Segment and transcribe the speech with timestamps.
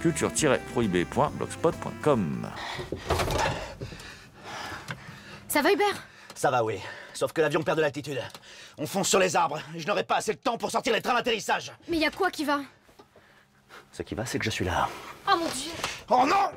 [0.00, 2.50] culture-prohibée.blogspot.com.
[5.48, 6.06] Ça va Hubert?
[6.34, 6.78] Ça va, oui.
[7.14, 8.20] Sauf que l'avion perd de l'altitude.
[8.78, 9.58] On fonce sur les arbres.
[9.76, 11.72] Je n'aurai pas assez de temps pour sortir les trains d'atterrissage.
[11.88, 12.60] Mais y a quoi qui va?
[13.92, 14.88] Ce qui va, c'est que je suis là.
[15.28, 15.72] Oh mon dieu
[16.10, 16.50] Oh non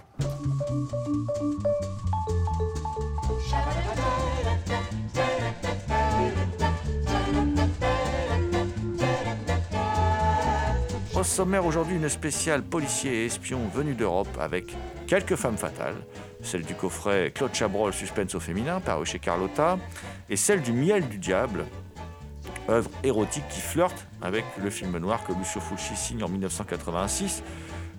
[11.22, 15.98] Au sommaire aujourd'hui, une spéciale policier et espion venu d'Europe avec quelques femmes fatales,
[16.42, 19.78] celle du coffret Claude Chabrol Suspense au féminin paru chez Carlotta
[20.32, 21.66] et celle du Miel du diable,
[22.70, 27.44] œuvre érotique qui flirte avec le film noir que Lucio Fulci signe en 1986.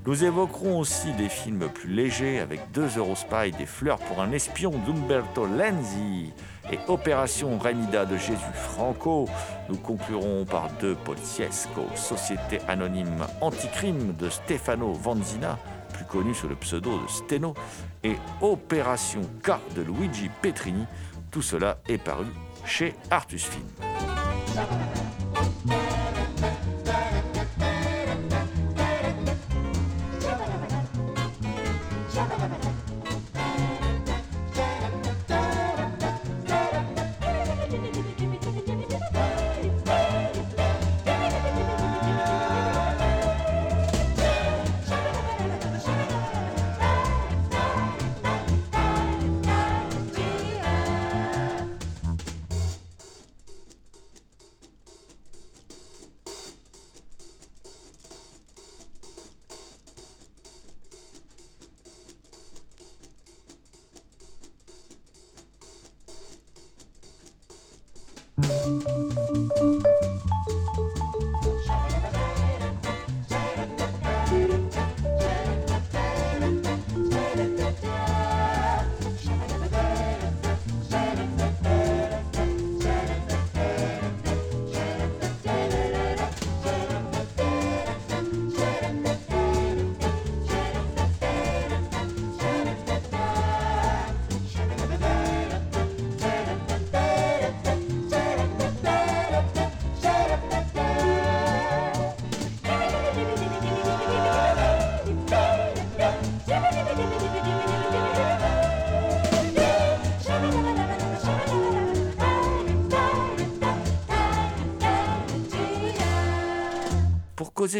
[0.04, 4.72] Nous évoquerons aussi des films plus légers avec deux Eurospy, des fleurs pour un espion
[4.84, 6.32] d'Umberto Lenzi
[6.72, 9.28] et Opération Remida de Jésus Franco.
[9.68, 15.56] Nous conclurons par deux Poliziesco, Société anonyme anticrime de Stefano Vanzina,
[15.92, 17.54] plus connu sous le pseudo de Steno,
[18.02, 20.84] et Opération K de Luigi Petrini.
[21.30, 22.26] Tout cela est paru
[22.64, 23.66] chez Artus Film.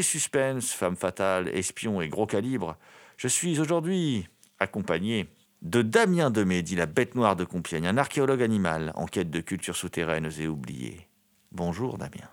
[0.01, 2.79] Suspense, femme fatale, espion et gros calibre,
[3.19, 4.27] je suis aujourd'hui
[4.59, 5.29] accompagné
[5.61, 9.41] de Damien Demé, dit la bête noire de Compiègne, un archéologue animal en quête de
[9.41, 11.09] cultures souterraines et oubliées.
[11.51, 12.29] Bonjour Damien.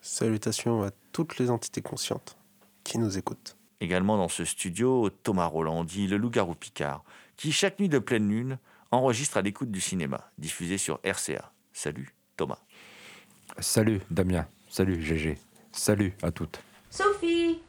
[0.00, 2.36] Salutations à toutes les entités conscientes
[2.82, 3.56] qui nous écoutent.
[3.80, 7.04] Également dans ce studio, Thomas Roland, dit le loup-garou Picard,
[7.36, 8.58] qui chaque nuit de pleine lune
[8.90, 11.52] enregistre à l'écoute du cinéma, diffusé sur RCA.
[11.72, 12.58] Salut Thomas.
[13.60, 15.38] Salut Damien, salut GG,
[15.72, 16.60] salut à toutes.
[16.90, 17.62] Sophie,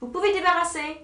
[0.00, 0.98] vous pouvez débarrasser.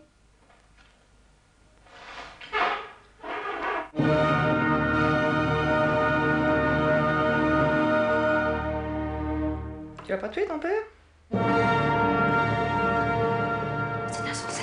[10.04, 10.82] Tu vas pas tuer ton père?
[14.12, 14.62] C'est insensé.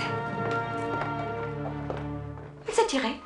[2.68, 3.20] Il s'est tiré.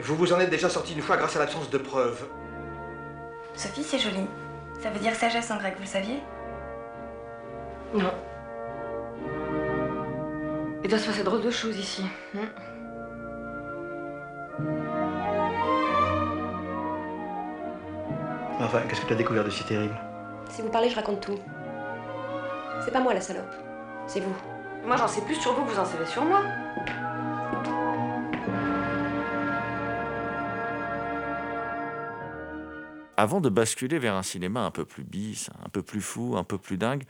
[0.00, 2.28] Vous vous en êtes déjà sorti une fois grâce à l'absence de preuves.
[3.56, 4.26] Sophie, c'est joli.
[4.80, 6.22] Ça veut dire sagesse en grec, vous le saviez?
[7.94, 8.12] Non.
[10.84, 12.02] Il doit se passer drôle de choses ici.
[12.36, 12.48] hein.
[18.58, 19.94] Mais Enfin, qu'est-ce que tu as découvert de si terrible?
[20.50, 21.38] Si vous parlez, je raconte tout.
[22.84, 23.52] C'est pas moi la salope.
[24.06, 24.34] C'est vous.
[24.84, 26.42] Moi, j'en sais plus sur vous que vous en savez sur moi.
[33.16, 36.44] Avant de basculer vers un cinéma un peu plus bis, un peu plus fou, un
[36.44, 37.02] peu plus dingue,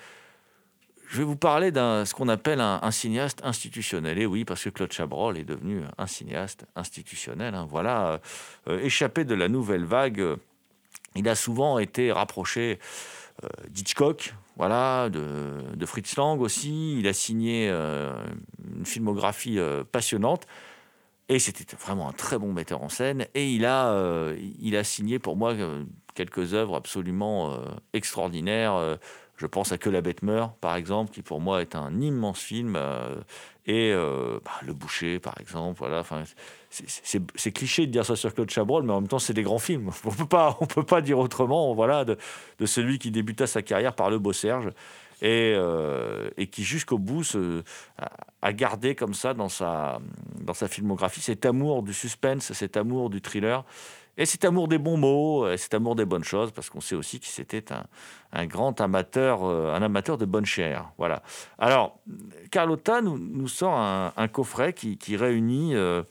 [1.09, 4.19] je vais vous parler d'un ce qu'on appelle un, un cinéaste institutionnel.
[4.19, 7.55] Et oui, parce que Claude Chabrol est devenu un cinéaste institutionnel.
[7.55, 7.67] hein.
[7.69, 8.21] Voilà,
[8.69, 10.23] euh, échappé de la nouvelle vague,
[11.15, 12.79] il a souvent été rapproché
[13.43, 16.99] euh, d'Hitchcock, voilà, de, de Fritz Lang aussi.
[16.99, 18.13] Il a signé euh,
[18.77, 20.47] une filmographie euh, passionnante.
[21.31, 23.27] Et c'était vraiment un très bon metteur en scène.
[23.35, 25.55] Et il a, il a signé pour moi
[26.15, 27.55] quelques œuvres absolument
[27.93, 28.99] extraordinaires.
[29.39, 32.41] Je pense à Que la bête meurt, par exemple, qui pour moi est un immense
[32.41, 32.75] film.
[32.77, 33.15] euh,
[33.67, 35.79] et euh, bah, Le Boucher, par exemple.
[35.79, 36.03] Voilà,
[36.71, 39.59] c'est- cliché de dire ça sur Claude Chabrol, mais en même temps, c'est des grands
[39.59, 39.91] films.
[40.05, 41.73] On peut pas, on peut pas dire autrement.
[41.75, 42.17] Voilà, de,
[42.59, 44.71] de celui qui débuta sa carrière par Le Beau Serge
[45.23, 47.63] et, euh, et qui jusqu'au bout se,
[47.99, 48.11] a,
[48.43, 50.01] a gardé comme ça dans sa,
[50.41, 53.65] dans sa filmographie cet amour du suspense, cet amour du thriller.
[54.19, 56.95] Et cet amour des bons mots, et cet amour des bonnes choses, parce qu'on sait
[56.95, 57.65] aussi qu'il c'était
[58.33, 60.91] un, grand amateur, euh, un amateur de bonne chair.
[60.99, 61.23] Voilà.
[61.59, 61.99] Alors,
[62.51, 66.03] Carlotta nous, sort un, coffret qui, réunit euh,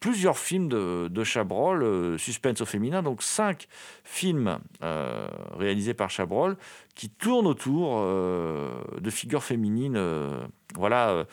[0.00, 3.68] plusieurs films de, Chabrol, euh, suspense au féminin, donc cinq
[4.02, 6.56] films euh, réalisés par Chabrol
[6.94, 8.70] qui tournent autour euh,
[9.00, 10.40] de figures féminines, euh,
[10.74, 11.24] voilà, euh,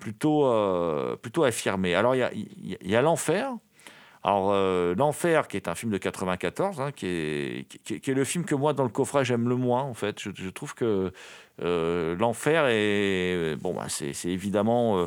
[0.00, 1.94] plutôt, euh, plutôt affirmées.
[1.94, 3.54] Alors, il y a L'Enfer.
[4.22, 8.54] Alors, euh, L'Enfer, qui est un film de 94, hein, qui, est, le film que
[8.54, 10.18] moi, dans le coffret, j'aime le moins, en fait.
[10.18, 11.12] Je, trouve que
[11.62, 13.56] euh, L'Enfer est...
[13.56, 14.98] Bon, bah, c'est évidemment...
[14.98, 15.06] euh,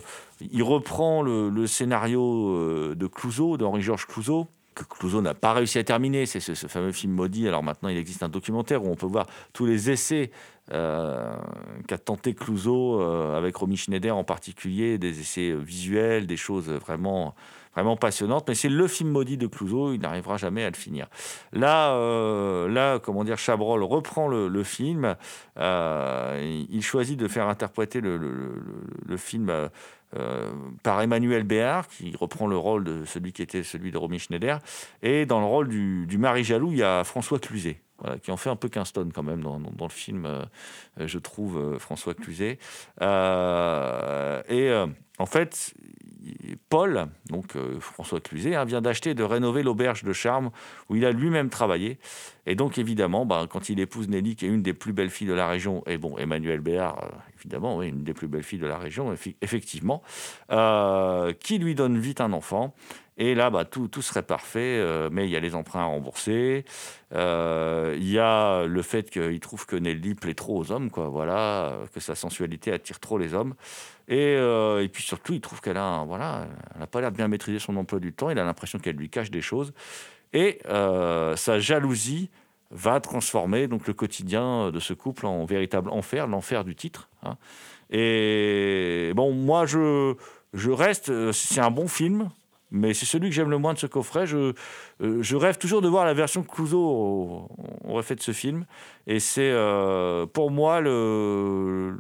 [0.52, 6.26] il reprend le, scénario de Clouseau, d'Henri-Georges Clouseau, que Clouseau n'a pas réussi à terminer.
[6.26, 7.46] C'est ce, fameux film maudit.
[7.46, 10.32] Alors maintenant, il existe un documentaire où on peut voir tous les essais
[10.70, 17.36] qu'a tenté Clouseau avec Romy Schneider en particulier, des essais visuels, des choses vraiment,
[17.80, 18.46] vraiment passionnantes.
[18.48, 19.94] Mais c'est le film maudit de Clouseau.
[19.94, 21.08] Il n'arrivera jamais à le finir.
[21.54, 25.16] Là, euh, là, comment dire, Chabrol reprend le, film.
[25.58, 29.50] Euh, il, choisit de faire interpréter le, film.
[29.50, 34.18] euh, par Emmanuel Béard, qui reprend le rôle de celui qui était celui de Romy
[34.18, 34.60] Schneider.
[35.04, 37.80] Et dans le rôle du, du mari jaloux, il y a François Cluzet,
[38.24, 40.28] qui en fait un peu Kingston quand même dans, le film,
[40.98, 42.58] je trouve, François Cluzet.
[43.00, 44.72] Et
[45.20, 45.76] en fait,
[46.70, 50.52] Paul, donc euh, François Cluzet, hein, vient d'acheter et de rénover l'auberge de Charme
[50.90, 51.98] où il a lui-même travaillé.
[52.46, 55.28] Et donc, évidemment, bah, quand il épouse Nelly, qui est une des plus belles filles
[55.28, 57.08] de la région, et bon, Emmanuel Béard, euh,
[57.40, 60.02] évidemment, oui, une des plus belles filles de la région, effectivement,
[60.52, 62.74] euh, qui lui donne vite un enfant.
[63.18, 64.82] Et là, bah, tout, tout serait parfait,
[65.12, 66.64] mais il y a les emprunts à rembourser.
[67.12, 67.18] Il
[68.10, 72.00] y a le fait qu'il trouve que Nelly plaît trop aux hommes, quoi, voilà, que
[72.00, 73.56] sa sensualité attire trop les hommes.
[74.10, 77.18] Et, euh, et puis surtout, il trouve qu'elle a, voilà, elle n'a pas l'air de
[77.18, 78.30] bien maîtriser son emploi du temps.
[78.32, 79.72] Il a l'impression qu'elle lui cache des choses.
[80.34, 82.30] Et euh, sa jalousie
[82.72, 87.08] va transformer donc le quotidien de ce couple en véritable enfer, l'enfer du titre.
[87.24, 87.38] hein.
[87.92, 90.16] Et bon, moi, je,
[90.54, 91.10] je reste.
[91.10, 92.30] euh, C'est un bon film,
[92.72, 94.28] mais c'est celui que j'aime le moins de ce coffret.
[94.28, 94.54] Je,
[95.02, 97.50] euh, rêve toujours de voir la version que Clouseau
[97.84, 98.66] aurait fait de ce film.
[99.08, 101.98] Et c'est euh, pour moi le,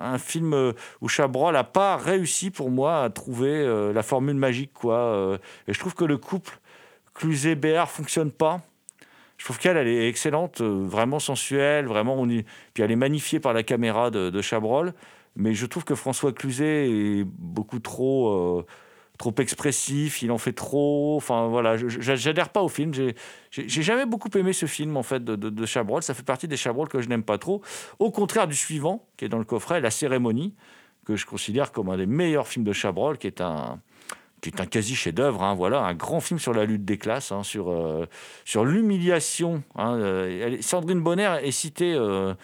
[0.00, 4.72] un film où Chabrol n'a pas réussi pour moi à trouver euh, la formule magique.
[4.72, 5.38] Quoi.
[5.66, 6.58] Et je trouve que le couple
[7.14, 8.60] Cluzet-Béard fonctionne pas.
[9.38, 12.14] Je trouve qu'elle, elle est excellente, vraiment sensuelle, vraiment.
[12.18, 12.44] On y...
[12.72, 14.94] Puis elle est magnifiée par la caméra de, Chabrol.
[15.34, 18.64] Mais je trouve que François Cluzet est beaucoup trop,
[19.16, 20.22] trop expressif.
[20.22, 21.16] Il en fait trop.
[21.16, 22.92] Enfin voilà, j'adhère pas au film.
[23.50, 26.02] J'ai jamais beaucoup aimé ce film en fait de, de, Chabrol.
[26.02, 27.62] Ça fait partie des Chabrol que je n'aime pas trop.
[27.98, 30.54] Au contraire du suivant, qui est dans le coffret, La Cérémonie,
[31.04, 33.80] que je considère comme un des meilleurs films de Chabrol, qui est un
[34.40, 37.32] qui est un quasi chef-d'œuvre, hein, voilà, un grand film sur la lutte des classes,
[37.32, 38.06] hein, sur, euh,
[38.44, 39.62] sur l'humiliation.
[39.74, 42.34] hein, euh, Sandrine Bonner est citée euh,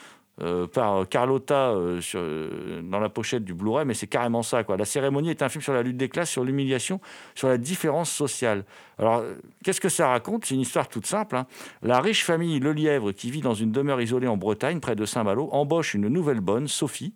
[0.43, 4.65] euh, par Carlotta euh, euh, dans la pochette du Blu-ray, mais c'est carrément ça.
[4.65, 4.77] Quoi.
[4.77, 7.01] La cérémonie est un film sur la lutte des classes, sur l'humiliation,
[7.35, 8.65] sur la différence sociale.
[8.99, 9.23] Alors,
[9.63, 10.45] qu'est-ce que ça raconte?
[10.45, 11.37] C'est une histoire toute simple.
[11.37, 11.47] hein.
[11.83, 15.49] La riche famille Lelièvre, qui vit dans une demeure isolée en Bretagne, près de Saint-Malo,
[15.53, 17.15] embauche une nouvelle bonne, Sophie.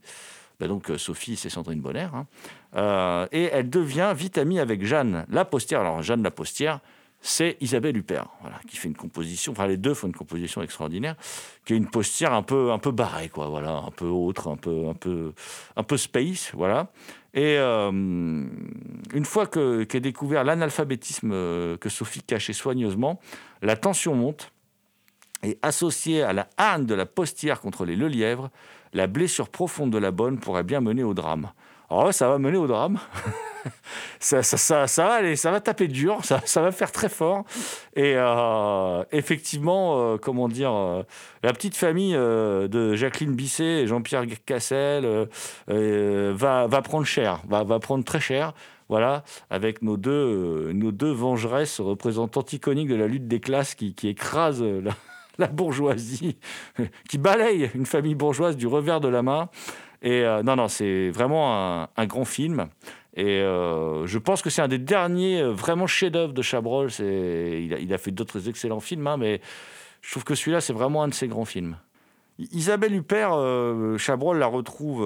[0.59, 2.09] Ben donc, Sophie, c'est Sandrine Bonner.
[2.15, 3.27] hein.
[3.33, 5.81] Et elle devient vite amie avec Jeanne Lapostière.
[5.81, 6.81] Alors, Jeanne Lapostière,
[7.27, 11.17] c'est Isabelle Huppert, voilà, qui fait une composition, enfin les deux font une composition extraordinaire,
[11.65, 14.57] qui est une postière un peu, un peu barrée, quoi, voilà, un peu autre, un
[14.57, 15.33] peu, un peu,
[15.75, 16.93] un peu space, voilà.
[17.35, 23.21] Et euh, une fois que- qu'est découvert l'analphabétisme euh, que Sophie cachait soigneusement,
[23.61, 24.53] la tension monte.
[25.43, 28.51] Et associée à la hargne de la postière contre les lelièvres,
[28.95, 31.51] la blessure profonde de la bonne pourrait bien mener au drame.
[31.91, 32.99] Alors ouais, ça va mener au drame.
[34.21, 37.09] ça, ça, ça, ça, va aller, ça va taper dur, ça, ça va faire très
[37.09, 37.45] fort.
[37.95, 41.03] Et euh, effectivement, euh, comment dire, euh,
[41.43, 45.29] la petite famille de Jacqueline Bisset et Jean-Pierre Cassel
[45.69, 48.53] va, va prendre cher, va, va prendre très cher.
[48.89, 53.95] Voilà, avec nos deux, nos deux vengeresses représentantes iconiques de la lutte des classes qui,
[53.95, 54.93] qui écrasent la,
[55.39, 56.39] la bourgeoisie,
[57.09, 59.49] qui balaye une famille bourgeoise du revers de la main.
[60.07, 62.69] Et euh, non, non, c'est vraiment un, grand film.
[63.17, 66.91] Et euh, je pense que c'est un des derniers euh, vraiment chefs-d'œuvre de Chabrol.
[67.01, 69.41] Il, a, fait d'autres excellents films, hein, mais
[70.03, 71.77] je trouve que celui-là, c'est vraiment un de ses grands films.
[72.39, 73.33] Isabelle Huppert,
[73.99, 75.05] Chabrol la retrouve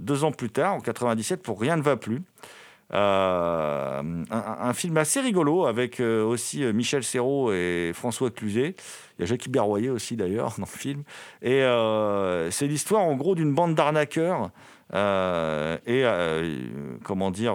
[0.00, 2.22] deux ans plus tard, en 97, pour Rien ne va plus.
[2.92, 8.76] Euh, un, film assez rigolo avec euh, aussi euh, Michel Serrault et François Cluzet.
[9.18, 11.02] Il y a Jackie Berroyer aussi d'ailleurs dans le film.
[11.42, 11.62] Et
[12.50, 14.50] c'est l'histoire en gros d'une bande d'arnaqueurs
[14.92, 16.04] et
[17.02, 17.54] comment dire.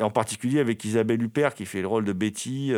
[0.00, 2.72] en particulier avec Isabelle Huppert qui fait le rôle de Betty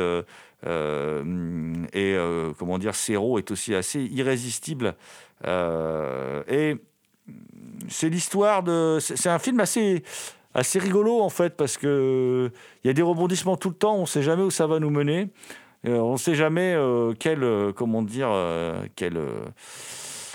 [0.65, 2.17] et
[2.59, 4.97] comment dire Serrault est aussi assez irrésistible
[5.45, 6.77] et
[7.89, 10.03] c'est l'histoire de c'est un film assez
[10.57, 12.51] assez rigolo en fait parce que
[12.83, 14.91] il y a des rebondissements tout le temps on sait jamais où ça va nous
[14.91, 15.29] mener.
[15.87, 19.45] Euh, on sait jamais euh, quel euh, comment dire euh, quel euh,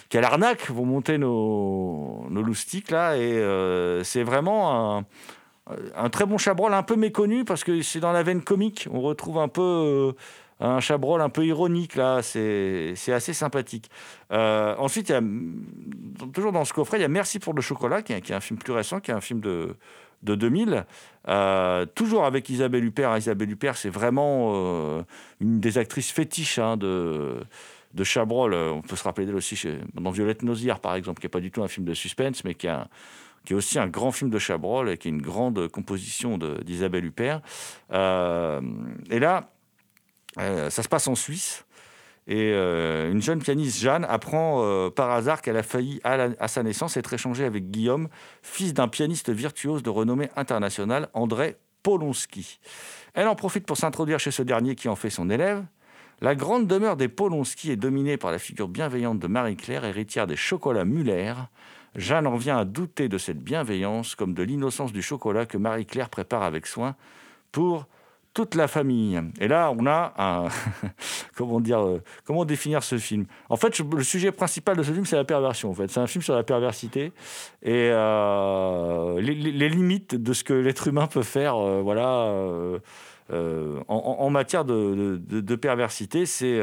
[0.10, 3.18] quelle arnaque vont monter nos, nos loustiques là.
[3.18, 5.06] Et euh, c'est vraiment un,
[5.96, 9.02] un très bon Chabrol un peu méconnu parce que c'est dans la veine comique on
[9.02, 10.12] retrouve un peu euh,
[10.60, 12.22] un Chabrol un peu ironique là.
[12.22, 13.90] C'est assez sympathique.
[14.32, 15.22] Euh, ensuite il y a
[16.32, 18.36] toujours dans ce coffret il y a Merci pour le chocolat qui est, qui est
[18.36, 19.76] un film plus récent qui est un film de
[20.24, 20.86] de 2000,
[21.28, 23.18] euh, toujours avec Isabelle Huppert.
[23.18, 25.04] Isabelle Huppert, c'est vraiment euh,
[25.40, 27.42] une des actrices fétiches hein, de,
[27.94, 28.54] de Chabrol.
[28.54, 31.32] Euh, On peut se rappeler d'elle aussi chez, dans Violette Nozière, par exemple, qui n'est
[31.32, 32.68] pas du tout un film de suspense, mais qui,
[33.46, 37.06] qui est aussi un grand film de Chabrol et qui est une grande composition d'Isabelle
[37.06, 37.42] Huppert.
[37.92, 39.50] Et là,
[40.38, 41.66] ça se passe en Suisse.
[42.28, 46.48] Et euh, une jeune pianiste, Jeanne, apprend euh, par hasard qu'elle a failli, à, à
[46.48, 48.10] sa naissance, être échangée avec Guillaume,
[48.42, 52.60] fils d'un pianiste virtuose de renommée internationale, André Polonski.
[53.14, 55.64] Elle en profite pour s'introduire chez ce dernier qui en fait son élève.
[56.22, 60.36] La grande demeure des Polonski est dominée par la figure bienveillante de Marie-Claire, héritière des
[60.36, 61.34] chocolats Muller.
[61.96, 66.10] Jeanne en vient à douter de cette bienveillance, comme de l'innocence du chocolat que Marie-Claire
[66.10, 66.96] prépare avec soin
[67.52, 67.88] pour
[68.34, 69.20] toute la famille.
[69.40, 70.48] Et là, on a un...
[71.36, 73.26] comment dire euh, Comment définir ce film?
[73.50, 75.70] En fait, le sujet principal de ce film, c'est la perversion.
[75.70, 77.12] En fait, c'est un film sur la perversité
[77.62, 81.56] et euh, les, limites de ce que l'être humain peut faire.
[81.56, 82.32] euh, voilà.
[83.32, 86.62] en, en- matière de, perversité, c'est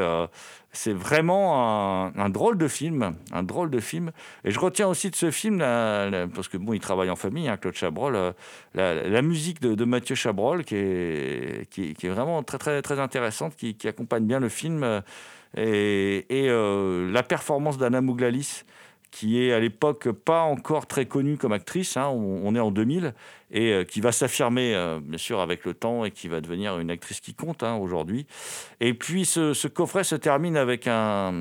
[0.72, 4.12] c'est vraiment un, drôle de film, un drôle de film.
[4.44, 7.56] Et je retiens aussi de ce film, parce que bon, il travaille en famille, hein,
[7.56, 8.32] Claude Chabrol, euh,
[8.74, 14.40] la, musique de, Mathieu Chabrol, qui est, vraiment très très très intéressante, qui, accompagne bien
[14.40, 15.02] le film,
[15.56, 18.64] et, euh, la performance d'Anna Mouglalis
[19.10, 23.14] qui est à l'époque pas encore très connue comme actrice, hein, on est en 2000,
[23.50, 26.78] et euh, qui va s'affirmer euh, bien sûr avec le temps et qui va devenir
[26.78, 28.26] une actrice qui compte hein, aujourd'hui.
[28.80, 31.32] Et puis ce, coffret se termine avec un,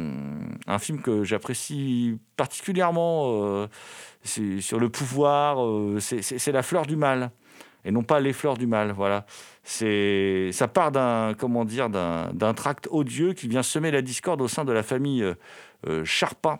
[0.79, 3.67] film que j'apprécie particulièrement, euh,
[4.23, 5.57] sur le pouvoir,
[5.99, 7.31] c'est- La fleur du mal,
[7.85, 9.25] et non pas Les fleurs du mal, voilà.
[9.63, 14.65] Ça part d'un, comment dire, d'un, tract odieux qui vient semer la discorde au sein
[14.65, 15.25] de la famille
[15.85, 16.59] euh, Charpin,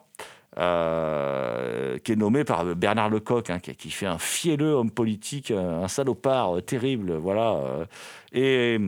[0.57, 5.83] euh, qui est nommé par Bernard Lecoq, hein, qui, fait un fielleux homme politique, un,
[5.83, 7.53] un salopard euh, terrible, voilà.
[7.53, 8.87] euh,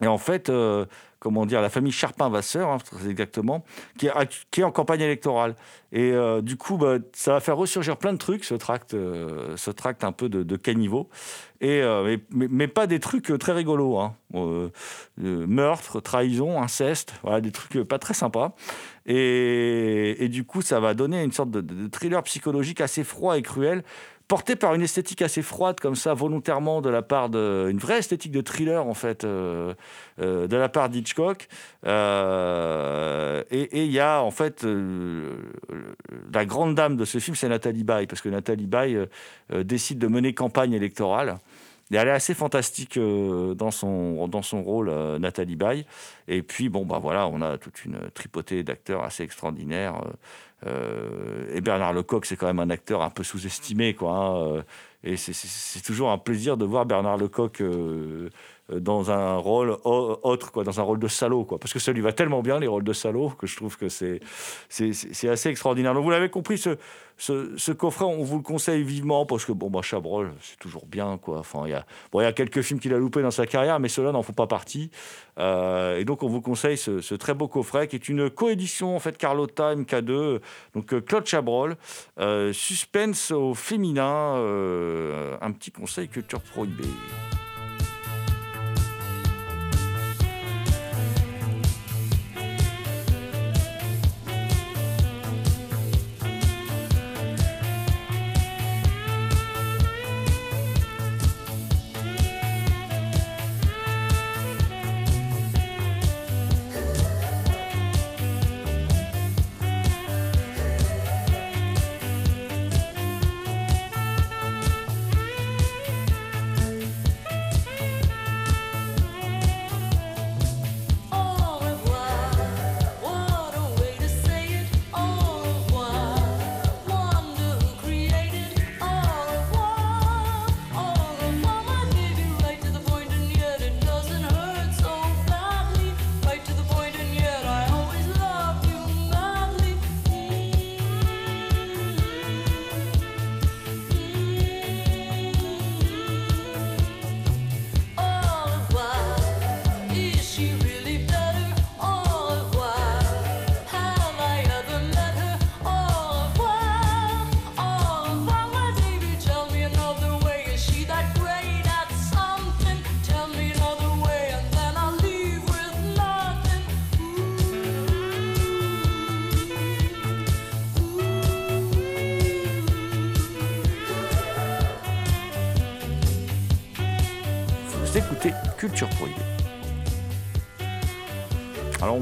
[0.00, 0.84] et, en fait, euh,
[1.26, 3.64] comment dire, la famille Charpin-Vasseur, hein, très exactement,
[3.98, 5.56] qui est, en campagne électorale.
[5.90, 9.56] Et euh, du coup, bah, ça va faire ressurgir plein de trucs, ce tract, euh,
[9.56, 11.08] ce tract un peu de, caniveau.
[11.60, 13.98] Et, euh, mais, pas des trucs euh, très rigolos.
[13.98, 14.14] Hein.
[14.34, 14.68] Euh,
[15.22, 18.54] euh, meurtre, trahison, inceste, voilà, des trucs euh, pas très sympas.
[19.06, 23.84] Et, du coup, ça va donner une sorte de, thriller psychologique assez froid et cruel,
[24.26, 27.68] porté par une esthétique assez froide, comme ça, volontairement, de la part de.
[27.70, 29.74] une vraie esthétique de thriller, en fait, euh,
[30.20, 31.46] euh, de la part d'Hitchcock.
[31.86, 35.36] Euh, et il y a, en fait, euh,
[36.32, 38.98] la grande dame de ce film, c'est Nathalie Baye, parce que Nathalie Baye
[39.62, 41.36] décide de mener campagne électorale.
[41.92, 45.86] Elle est assez fantastique euh, dans, son, dans son rôle, euh, Nathalie Baye.
[46.26, 50.00] Et puis, bon, bah voilà, on a toute une tripotée d'acteurs assez extraordinaires.
[50.66, 54.12] euh, et Bernard Lecoq, c'est quand même un acteur un peu sous-estimé, quoi.
[54.16, 54.64] hein,
[55.04, 58.30] et c'est- toujours un plaisir de voir Bernard Lecoq euh,
[58.68, 61.58] dans un rôle au- autre, quoi, dans un rôle de salaud, quoi.
[61.58, 63.88] Parce que ça lui va tellement bien, les rôles de salaud, que je trouve que
[63.88, 64.20] c'est
[64.70, 65.94] assez extraordinaire.
[65.94, 66.76] Donc vous l'avez compris, ce,
[67.18, 71.18] ce, coffret, on vous le conseille vivement, parce que, bon, bah, Chabrol, c'est toujours bien,
[71.18, 71.38] quoi.
[71.38, 73.80] Enfin, il y a, bon, y a quelques films qu'il a loupés dans sa carrière,
[73.80, 74.90] mais ceux-là n'en font pas partie.
[75.38, 79.00] Euh, et donc, on vous conseille ce, très beau coffret, qui est une coédition, en
[79.00, 80.40] fait, Carlotta, MK2,
[80.74, 81.76] donc euh, Claude Chabrol,
[82.20, 86.84] euh, suspense au féminin, euh, un petit conseil culture prohibée.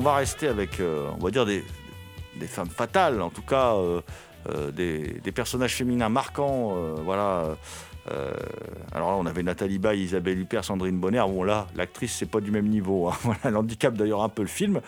[0.04, 1.64] Va rester avec, euh, on va dire, des,
[2.46, 4.02] femmes fatales, en tout cas euh,
[4.50, 6.76] euh, des, personnages féminins marquants.
[7.04, 7.56] voilà.
[8.92, 11.24] alors là, on avait Nathalie Baye, Isabelle Huppert, Sandrine Bonner.
[11.26, 13.08] Bon là, l'actrice, c'est pas du même niveau.
[13.08, 13.14] hein.
[13.22, 14.82] Voilà, elle handicape d'ailleurs un peu le film.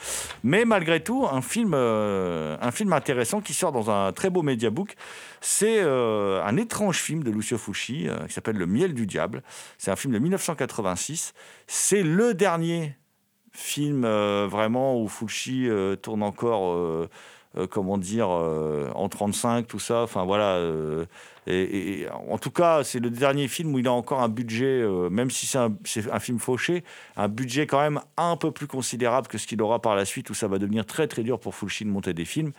[0.44, 4.96] Mais malgré tout, un film, un film intéressant qui sort dans un très beau mediabook.
[5.40, 9.42] C'est un étrange film de Lucio Fulci euh, qui s'appelle Le miel du diable.
[9.79, 11.33] C'est un film de 1986.
[11.66, 12.96] C'est le dernier
[13.57, 17.09] film euh, vraiment où Fulci euh, tourne encore, euh,
[17.71, 20.03] comment dire, en 35, tout ça.
[20.03, 20.61] Enfin voilà.
[22.29, 25.47] en tout cas, c'est le dernier film où il a encore un budget, même si
[25.47, 25.75] c'est un,
[26.12, 26.85] un film fauché,
[27.16, 30.29] un budget quand même un peu plus considérable que ce qu'il aura par la suite,
[30.29, 32.53] où ça va devenir très très dur pour Fulci de monter des films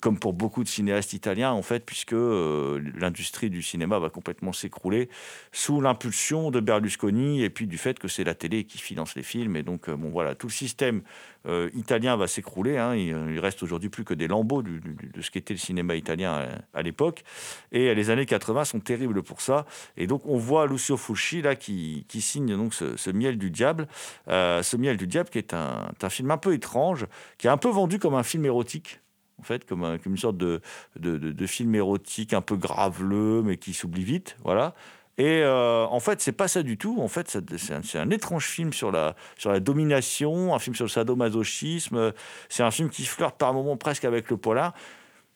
[0.00, 4.52] comme pour beaucoup de cinéastes italiens, en fait, puisque euh, l'industrie du cinéma va complètement
[4.52, 5.08] s'écrouler
[5.52, 9.22] sous l'impulsion de Berlusconi et puis du fait que c'est la télé qui finance les
[9.22, 9.56] films.
[9.56, 11.02] Et donc, euh, bon, voilà, tout le système
[11.46, 12.78] euh, italien va s'écrouler.
[12.78, 12.94] hein.
[12.94, 14.80] Il, reste aujourd'hui plus que des lambeaux de
[15.20, 17.24] ce qu'était le cinéma italien à, l'époque.
[17.72, 19.66] Et les années 80 sont terribles pour ça.
[19.96, 23.88] Et donc, on voit Lucio Fulci, là, qui, signe donc ce, Miel du Diable.
[24.28, 27.06] Ce Miel du Diable, qui est un film un peu étrange,
[27.38, 29.00] qui est un peu vendu comme un film érotique
[29.38, 30.60] en fait, comme, comme une sorte de,
[30.98, 34.74] de, de- film érotique un peu graveleux, mais qui s'oublie vite, voilà.
[35.18, 36.98] Et euh, en fait, c'est pas ça du tout.
[37.00, 40.90] En fait, c'est un, étrange film sur la, sur la domination, un film sur le
[40.90, 42.12] sadomasochisme.
[42.48, 44.72] C'est un film qui flirte par moments presque avec le polar.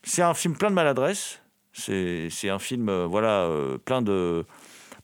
[0.03, 1.43] C'est un film plein de maladresse.
[1.75, 4.47] C'est un film, euh, voilà, euh, plein de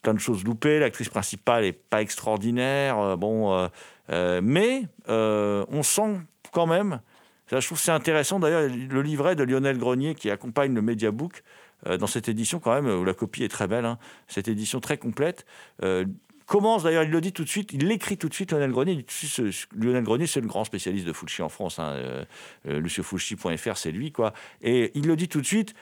[0.01, 0.79] plein de choses loupées.
[0.81, 2.99] L'actrice principale est pas extraordinaire.
[2.99, 3.69] euh, bon, euh,
[4.11, 6.19] euh, mais euh, on sent
[6.53, 7.01] quand même.
[7.61, 11.43] Je trouve c'est intéressant d'ailleurs le livret de Lionel Grenier qui accompagne le Mediabook
[11.87, 13.85] euh, dans cette édition quand même où la copie est très belle.
[13.85, 15.45] hein, cette édition très complète.
[15.83, 16.05] euh,
[16.53, 19.07] commence d'ailleurs, il le dit tout de suite, il l'écrit tout de suite, Lionel Grenier.
[19.75, 21.79] Lionel Grenier, c'est le grand spécialiste de Fulci en France.
[21.79, 22.25] Hein, euh,
[22.69, 22.81] euh,
[23.79, 24.35] c'est lui, quoi.
[24.61, 25.75] Et il le dit tout de suite,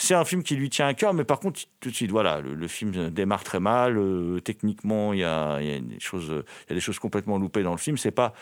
[0.00, 2.40] c'est un film qui lui tient à cœur, mais par contre, tout de suite, voilà,
[2.40, 3.98] le, le film démarre très mal.
[3.98, 7.78] euh, techniquement, il y a, des choses, y a des choses complètement loupées dans le
[7.78, 7.98] film.
[7.98, 8.32] C'est pas,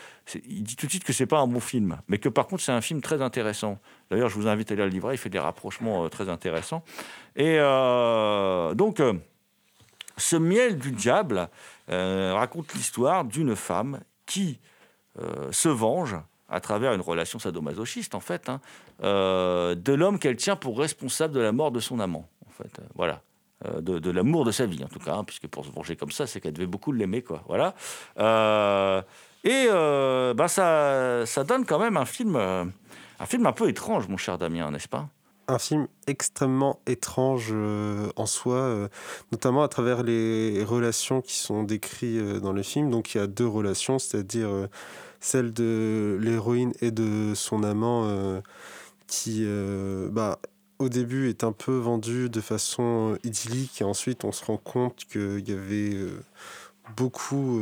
[0.47, 2.61] il dit tout de suite que c'est pas un bon film, mais que par contre,
[2.61, 3.79] c'est un film très intéressant.
[4.11, 5.15] D'ailleurs, je vous invite à lire le livret.
[5.15, 6.83] Il fait des rapprochements euh, très intéressants.
[7.35, 9.01] Et euh, donc,
[10.17, 11.49] ce miel du diable
[11.87, 14.59] raconte l'histoire d'une femme qui
[15.51, 16.15] se venge
[16.49, 18.61] à travers une relation sadomasochiste, en fait, hein,
[19.03, 22.79] euh, de l'homme qu'elle tient pour responsable de la mort de son amant, en fait.
[22.95, 23.21] voilà.
[23.65, 26.11] Euh, de, l'amour de sa vie, en tout cas, hein, puisque pour se venger comme
[26.11, 27.43] ça, c'est qu'elle devait beaucoup l'aimer, quoi.
[27.47, 27.73] Voilà.
[28.19, 29.01] Euh,
[29.43, 29.67] et
[30.35, 34.37] bah, ça, ça donne quand même un film, un film un peu étrange, mon cher
[34.37, 35.07] Damien, n'est-ce pas?
[35.47, 37.53] Un film extrêmement étrange
[38.15, 38.89] en soi,
[39.31, 42.91] notamment à travers les relations qui sont décrites dans le film.
[42.91, 44.67] Donc il y a deux relations, c'est-à-dire
[45.19, 48.41] celle de l'héroïne et de son amant euh,
[49.07, 50.39] qui, euh, bah,
[50.79, 54.57] au début, est un peu vendue de façon euh, idyllique et ensuite on se rend
[54.57, 55.97] compte qu'il y avait
[56.95, 57.59] beaucoup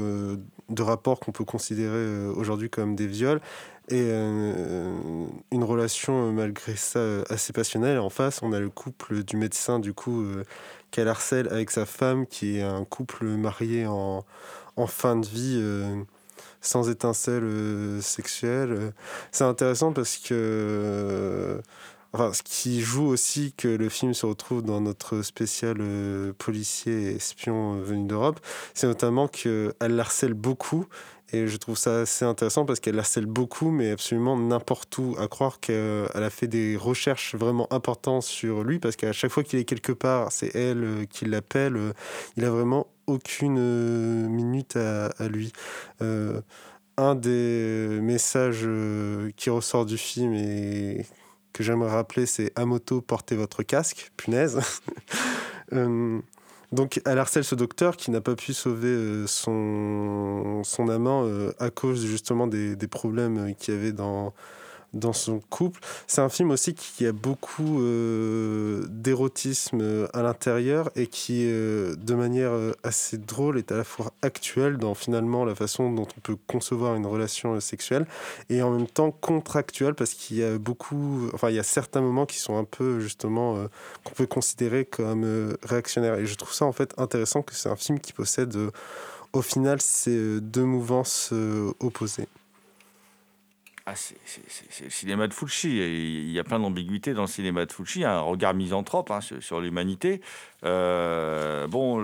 [0.69, 3.41] de rapports qu'on peut considérer aujourd'hui comme des viols
[3.89, 7.97] et une relation malgré ça assez passionnelle.
[7.97, 10.27] En face, on a le couple du médecin du coup
[10.91, 14.23] qu'elle harcèle avec sa femme qui est un couple marié en,
[14.75, 15.59] en fin de vie.
[16.65, 18.71] Sans étincelle euh, sexuelle.
[18.71, 18.91] Euh,
[19.31, 21.61] C'est intéressant parce que euh,
[22.13, 25.79] Enfin, ce qui joue aussi que le film se retrouve dans notre spécial
[26.37, 28.39] policier espion venu d'Europe,
[28.73, 30.85] c'est notamment qu'elle harcèle beaucoup.
[31.33, 35.17] Et je trouve ça assez intéressant parce qu'elle harcèle beaucoup, mais absolument n'importe où.
[35.19, 39.43] À croire qu'elle a fait des recherches vraiment importantes sur lui, parce qu'à chaque fois
[39.43, 41.93] qu'il est quelque part, c'est elle qui l'appelle.
[42.37, 45.51] Il a vraiment aucune euh, minute à, lui.
[46.01, 46.41] Euh,
[46.97, 51.05] un des messages euh, qui ressort du film et
[51.53, 54.59] que j'aimerais rappeler, c'est à moto, portez votre casque, punaise.
[56.71, 62.05] Donc, elle harcèle ce docteur qui n'a pas pu sauver son, son amant à cause
[62.05, 64.33] justement des, des problèmes qu'il y avait dans,
[64.95, 65.81] dans son couple.
[66.07, 71.95] C'est un film aussi qui a beaucoup euh, d'érotisme euh, à l'intérieur et qui, euh,
[71.95, 72.53] de manière
[72.83, 76.95] assez drôle, est à la fois actuel dans finalement la façon dont on peut concevoir
[76.95, 78.07] une relation sexuelle
[78.49, 82.01] et en même temps contractuel parce qu'il y a beaucoup, enfin il y a certains
[82.01, 83.67] moments qui sont un peu justement
[84.03, 87.75] qu'on peut considérer comme réactionnaires et je trouve ça en fait intéressant que c'est un
[87.75, 88.55] film qui possède
[89.33, 91.33] au final ces deux mouvances
[91.79, 92.27] opposées.
[93.87, 95.77] Ah, c'est le cinéma de Fulci.
[95.77, 99.61] Il y a plein d'ambiguïtés dans le cinéma de Fulci, un regard misanthrope hein, sur,
[99.61, 100.21] l'humanité.
[100.63, 102.03] Euh, bon,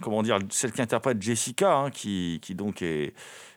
[0.00, 3.14] comment dire, celle qui interprète Jessica, hein, qui, donc est,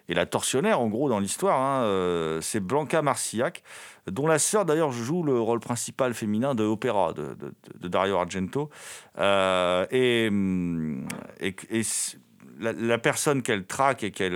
[0.09, 3.61] la tortionnaire en gros dans l'histoire, hein, euh, c'est Blanca Marcillac,
[4.07, 8.71] dont la sœur d'ailleurs joue le rôle principal féminin de Opéra de, Dario Argento.
[9.19, 10.31] Euh, et,
[12.59, 14.35] la, personne qu'elle traque et qu'elle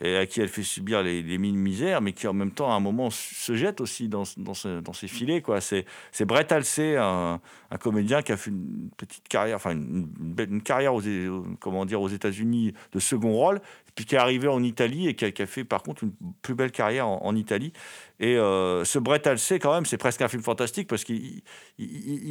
[0.00, 2.70] et à qui elle fait subir les, les mines misères, mais qui en même temps
[2.70, 5.42] à un moment se jette aussi dans, dans, ce- dans ses filets.
[5.42, 5.60] Quoi.
[5.60, 7.40] C'est, c'est Brett Halsey, un,
[7.80, 10.08] comédien qui a fait une petite carrière, enfin une,
[10.38, 11.02] une carrière aux,
[11.60, 13.60] comment dire, aux États-Unis de second rôle,
[13.94, 16.72] puis qui est arrivé en Italie et qui a, fait par contre une plus belle
[16.72, 17.72] carrière en Italie.
[18.22, 21.42] Et euh, ce Brett Halsey, quand même, c'est presque un film fantastique parce qu'il
[21.78, 21.86] il,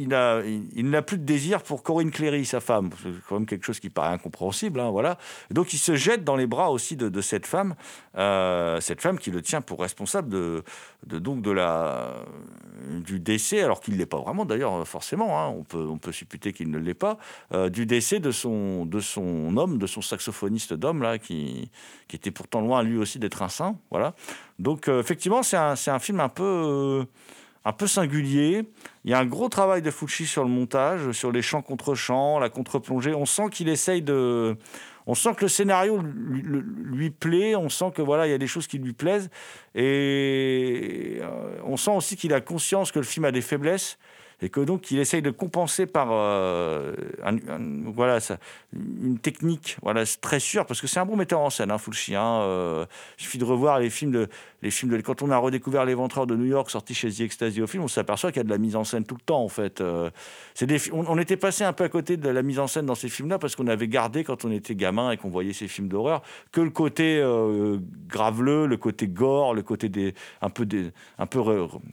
[0.06, 2.90] il- il n'a plus de désir pour Corinne Cléry, sa femme.
[3.02, 4.78] C'est quand même quelque chose qui paraît incompréhensible.
[4.80, 5.18] hein, voilà.
[5.50, 7.74] Donc il se jette dans les bras aussi de, cette femme,
[8.16, 10.62] euh, cette femme qui le tient pour responsable de,
[11.18, 12.14] donc de la
[13.04, 15.40] du décès, alors qu'il ne l'est pas vraiment d'ailleurs forcément.
[15.40, 17.18] hein, on peut on peut supputer qu'il ne l'est pas
[17.52, 21.70] euh, du décès de son de son homme, de son saxophoniste d'homme qui
[22.08, 23.76] qui était pourtant loin lui aussi d'être un saint.
[23.90, 24.14] Voilà.
[24.60, 27.04] Donc euh, effectivement c'est un un film un peu euh,
[27.64, 28.62] un peu singulier.
[29.04, 31.94] Il y a un gros travail de Fulci sur le montage, sur les chants contre
[31.94, 33.14] chants, la contre-plongée.
[33.14, 34.56] On sent qu'il essaye de.
[35.06, 37.56] On sent que le scénario lui, plaît.
[37.56, 39.30] On sent que voilà, il y a des choses qui lui plaisent.
[39.74, 43.98] Et euh, on sent aussi qu'il a conscience que le film a des faiblesses
[44.42, 47.36] et que donc il essaye de compenser par un-
[47.94, 48.38] voilà ça,
[48.72, 52.14] une technique voilà très sûr parce que c'est un bon metteur en scène hein, Fulci
[52.14, 52.86] hein, euh,
[53.18, 54.28] il suffit de revoir les films de
[54.62, 57.60] les films de quand on a redécouvert l'éventreur de New York sorti chez The Ecstasy
[57.62, 59.42] au film on s'aperçoit qu'il y a de la mise en scène tout le temps
[59.42, 60.10] en fait Euh,
[60.60, 62.94] des on, on était passé un peu à côté de la mise en scène dans
[62.94, 65.66] ces films là parce qu'on avait gardé quand on était gamin et qu'on voyait ces
[65.68, 70.64] films d'horreur que le côté euh, graveleux le côté gore le côté des un peu
[70.66, 71.40] des un peu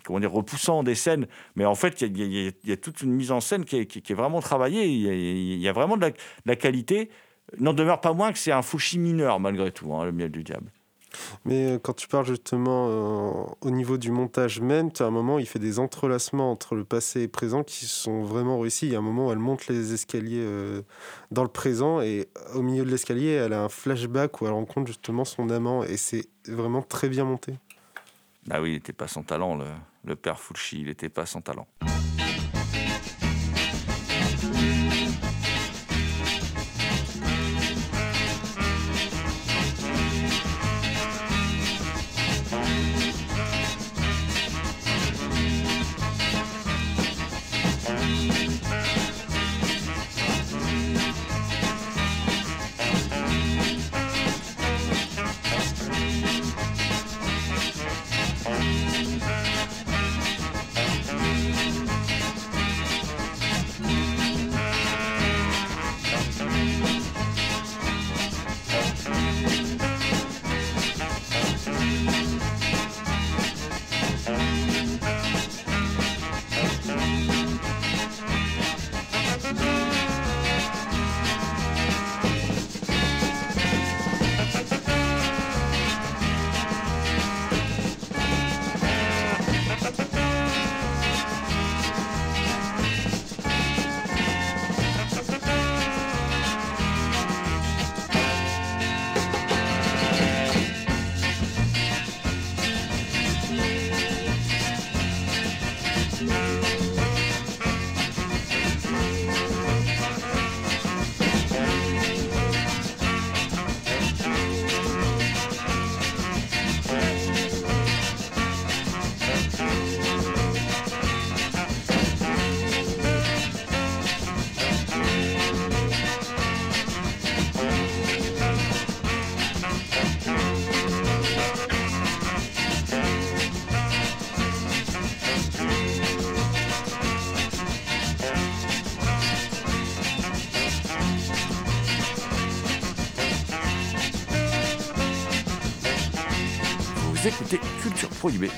[0.05, 3.39] comment dire repoussant des scènes mais en fait il y a- toute une mise en
[3.41, 6.01] scène qui est, qui est- vraiment travaillée il y a, il y a vraiment de
[6.01, 7.09] la, de la qualité
[7.59, 10.43] n'en demeure pas moins que c'est un Fushi mineur malgré tout hein, le miel du
[10.43, 10.69] diable
[11.45, 15.11] Mais euh, quand tu parles justement euh, au niveau du montage même, tu as un
[15.11, 18.59] moment où il fait des entrelacements entre le passé et le présent qui sont vraiment
[18.59, 18.87] réussis.
[18.87, 20.81] Il y a un moment où elle monte les escaliers euh,
[21.31, 24.87] dans le présent et au milieu de l'escalier, elle a un flashback où elle rencontre
[24.87, 27.53] justement son amant et c'est vraiment très bien monté.
[28.51, 29.65] ah oui il n'était pas sans talent le,
[30.03, 31.67] le père Fulci il n'était pas sans talent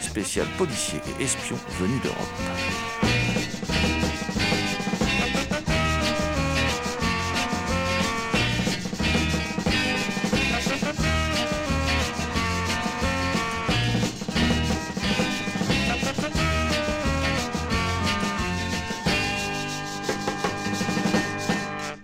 [0.01, 2.17] Spécial policier et espion venu d'Europe.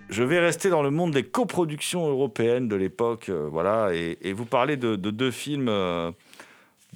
[0.08, 4.46] Je vais rester dans le monde des coproductions européennes de l'époque, euh, voilà, et, vous
[4.46, 6.10] parler de, de deux films, euh,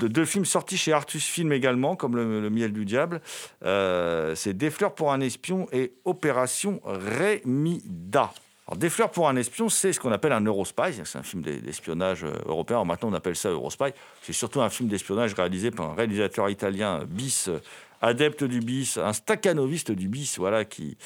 [0.01, 3.21] de deux films sortis chez Artus Film également, comme le, Miel du Diable.
[3.65, 8.33] Euh, c'est Des fleurs pour un espion et Opération Remida.
[8.67, 10.95] Alors, Des fleurs pour un espion, c'est ce qu'on appelle un Eurospy.
[11.05, 12.85] C'est un film d'e- d'espionnage euh, européen.
[12.85, 13.91] Maintenant, on appelle ça Eurospy.
[14.23, 17.59] C'est surtout un film d'espionnage réalisé par un réalisateur italien bis, euh,
[18.01, 20.97] adepte du bis, un staccanoviste du bis, voilà, qui,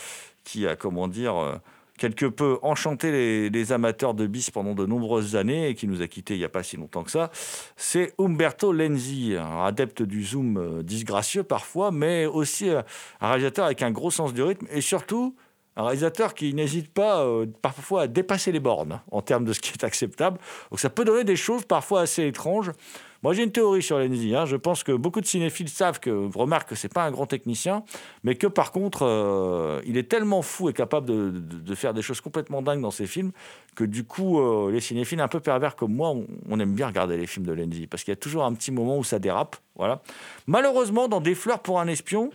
[0.45, 1.61] qui a, comment dire,
[1.99, 6.09] quelque peu enchanté les, amateurs de bis pendant de nombreuses années et qui nous a
[6.09, 7.31] quittés il n'y a pas si longtemps que ça.
[7.77, 12.83] C'est Umberto Lenzi, un adepte du zoom euh, disgracieux parfois, mais aussi euh,
[13.21, 15.35] un réalisateur avec un gros sens du rythme et surtout
[15.77, 19.61] un réalisateur qui n'hésite pas euh, parfois à dépasser les bornes en termes de ce
[19.61, 20.39] qui est acceptable.
[20.71, 22.71] Donc ça peut donner des choses parfois assez étranges.
[23.25, 24.35] Moi, j'ai une théorie sur Lenzi.
[24.37, 24.45] hein.
[24.45, 27.83] Je pense que beaucoup de cinéphiles savent que, remarquent que c'est pas un grand technicien,
[28.23, 32.21] mais que par contre, euh, il est tellement fou et capable de, faire des choses
[32.21, 33.33] complètement dingues dans ses films
[33.77, 36.15] que du coup, euh, les cinéphiles un peu pervers comme moi,
[36.51, 38.71] on, aime bien regarder les films de Lenzi parce qu'il y a toujours un petit
[38.71, 39.57] moment où ça dérape.
[39.75, 40.03] Voilà.
[40.47, 42.29] Malheureusement, dans Des fleurs pour un espion,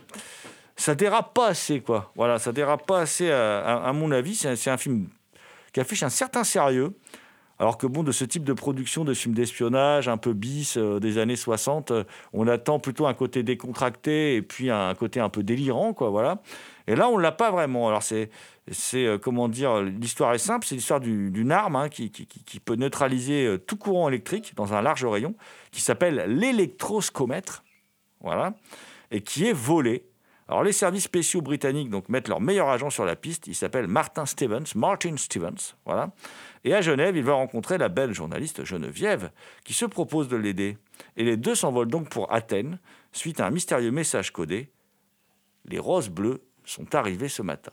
[0.74, 2.10] ça dérape pas assez, quoi.
[2.16, 4.34] Voilà, ça dérape pas assez, à, mon avis.
[4.34, 5.06] C'est un film
[5.72, 6.94] qui affiche un certain sérieux.
[7.60, 10.98] Alors que bon, de ce type de production de films d'espionnage, un peu bis euh,
[10.98, 15.28] des années 60, euh, on attend plutôt un côté décontracté et puis un côté un
[15.28, 16.40] peu délirant, quoi, voilà.
[16.86, 17.86] Et là, on l'a pas vraiment.
[17.86, 18.30] Alors c'est,
[18.94, 22.76] euh, comment dire, l'histoire est simple, c'est l'histoire du- d'une arme hein, qui, qui- peut
[22.76, 25.34] neutraliser tout courant électrique dans un large rayon,
[25.70, 27.62] qui s'appelle l'électroscomètre,
[28.22, 28.54] voilà,
[29.10, 30.06] et qui est volée.
[30.48, 33.46] Alors les services spéciaux britanniques donc mettent leur meilleur agent sur la piste.
[33.46, 36.10] Il s'appelle Martin Stevens, Martin Stevens, voilà.
[36.64, 39.30] Et à Genève, il va rencontrer la belle journaliste Geneviève,
[39.64, 40.76] qui se propose de l'aider.
[41.16, 42.78] Et les deux s'envolent donc pour Athènes,
[43.12, 44.70] suite à un mystérieux message codé.
[45.64, 47.72] Les roses bleues sont arrivées ce matin.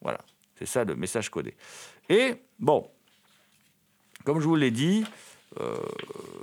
[0.00, 0.20] Voilà,
[0.58, 1.54] c'est ça le message codé.
[2.08, 2.88] Et bon,
[4.24, 5.04] comme je vous l'ai dit,
[5.60, 5.76] euh,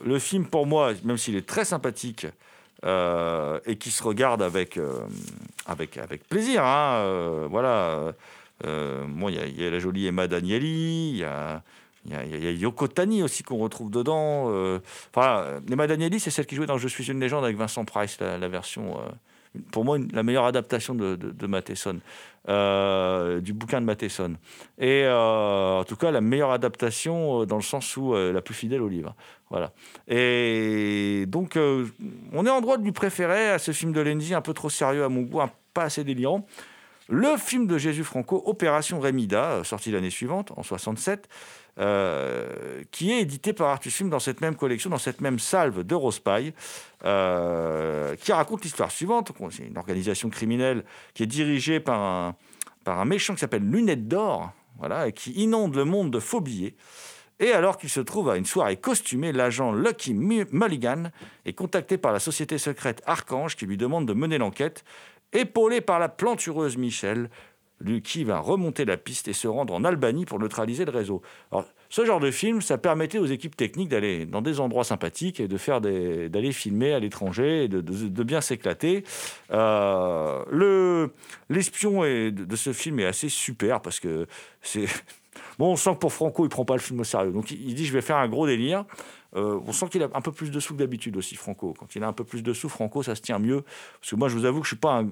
[0.05, 2.27] le film pour moi, même s'il est très sympathique
[2.85, 4.99] euh, et qui se regarde avec, euh,
[5.65, 8.13] avec, avec plaisir, hein, voilà.
[8.65, 11.63] Euh, bon, il y, a- il y a la jolie Emma Danieli, il y a,
[12.05, 14.45] il Yoko Tani aussi qu'on retrouve dedans.
[14.49, 14.79] euh.
[15.13, 17.85] Enfin, euh, Emma Danieli, c'est celle qui jouait dans Je suis une légende avec Vincent
[17.85, 18.97] Price, la, version.
[18.99, 19.09] euh,
[19.71, 21.47] pour moi, la meilleure adaptation de, de, de
[22.47, 24.35] euh, du bouquin de Matheson.
[24.77, 28.41] Et euh, en tout cas, la meilleure adaptation euh, dans le sens où euh, la
[28.41, 29.15] plus fidèle au livre.
[29.49, 29.71] Voilà.
[30.07, 31.85] Et donc, euh,
[32.33, 34.69] on est en droit de lui préférer à ce film de Lenzi, un peu trop
[34.69, 35.41] sérieux à mon goût,
[35.73, 36.45] pas assez délirant.
[37.11, 41.27] Le film de Jésus Franco, Opération Remida, euh, sorti l'année suivante, en 67,
[41.79, 45.83] euh, qui est édité par Artus Film dans cette même collection, dans cette même salve
[45.83, 46.53] d'Eurospy,
[47.05, 49.31] euh, qui raconte l'histoire suivante.
[49.49, 50.83] C'est une organisation criminelle
[51.15, 52.35] qui est dirigée par
[52.85, 56.75] un, méchant qui s'appelle Lunette d'Or, voilà, et qui inonde le monde de faux billets.
[57.39, 61.05] Et alors qu'il se trouve à une soirée costumée, l'agent Lucky Mu- Mulligan
[61.45, 64.83] est contacté par la société secrète Archange qui lui demande de mener l'enquête,
[65.33, 67.29] épaulé par la plantureuse Michel,
[68.03, 71.21] qui va remonter la piste et se rendre en Albanie pour neutraliser le réseau.
[71.51, 75.39] Alors, ce genre de film, ça permettait aux équipes techniques d'aller dans des endroits sympathiques
[75.39, 79.03] et de faire d'aller filmer à l'étranger et de, bien s'éclater.
[79.51, 81.13] Euh, le,
[81.49, 84.27] l'espion de ce film est assez super parce que
[84.61, 84.85] c'est
[85.59, 87.31] Bon, on sent que pour Franco, il prend pas le film au sérieux.
[87.31, 88.85] Donc, il dit, je vais faire un gros délire.
[89.35, 91.73] Euh, on sent qu'il a un peu plus de sous que d'habitude aussi, Franco.
[91.77, 93.63] Quand il a un peu plus de sous, Franco, ça se tient mieux.
[93.99, 95.03] Parce que moi, je vous avoue que je suis pas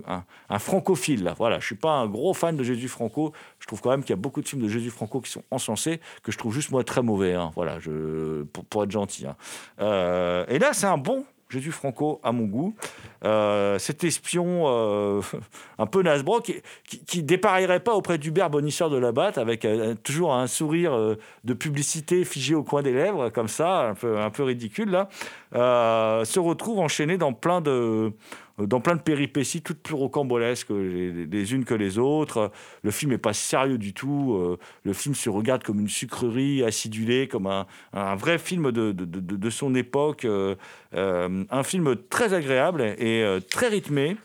[0.49, 1.23] un, francophile.
[1.25, 1.35] Là.
[1.37, 3.33] Voilà, je suis pas un gros fan de Jésus Franco.
[3.59, 5.43] Je trouve quand même qu'il y a beaucoup de films de Jésus Franco qui sont
[5.51, 7.33] encensés, que je trouve juste moi très mauvais.
[7.33, 7.51] hein.
[7.53, 9.25] Voilà, je, pour, pour être gentil.
[9.27, 9.35] hein.
[9.81, 12.75] Euh, et là, c'est un bon Jésus Franco à mon goût.
[13.23, 15.21] Euh, cet espion euh,
[15.79, 20.33] un peu Nasbro qui, qui, pas auprès d'Hubert Bonisseur de la Batte avec euh, toujours
[20.33, 24.43] un sourire de publicité figé au coin des lèvres comme ça, un peu, un peu
[24.43, 25.09] ridicule là,
[25.55, 28.11] euh, se retrouve enchaîné dans plein de
[28.57, 32.51] dans plein de péripéties toutes plus rocambolesques les, unes que les autres.
[32.81, 34.33] Le film n'est pas sérieux du tout.
[34.33, 38.91] euh, Le film se regarde comme une sucrerie acidulée, comme un, un vrai film de,
[38.93, 40.25] de, de- son époque.
[40.25, 40.55] euh,
[40.93, 44.17] un film très agréable et très rythmé.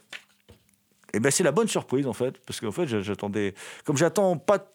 [1.13, 3.53] Et ben c'est la bonne surprise en fait, parce qu'en fait j'a- j'attendais,
[3.85, 4.67] comme j'attends pas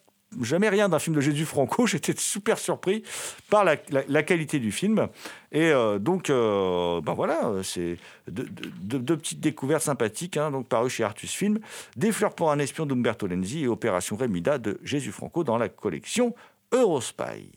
[0.42, 1.88] jamais rien d'un film de Jésus Franco.
[1.88, 3.04] J'étais super surpris
[3.50, 5.08] par la, qualité du film.
[5.52, 11.32] Et euh, donc, ben voilà, c'est deux petites découvertes sympathiques, hein, donc parues chez Artus
[11.32, 11.60] Film.
[11.96, 15.70] Des fleurs pour un espion d'Umberto Lenzi et Opération Remida de Jésus Franco dans la
[15.70, 16.34] collection
[16.72, 17.52] Eurospy.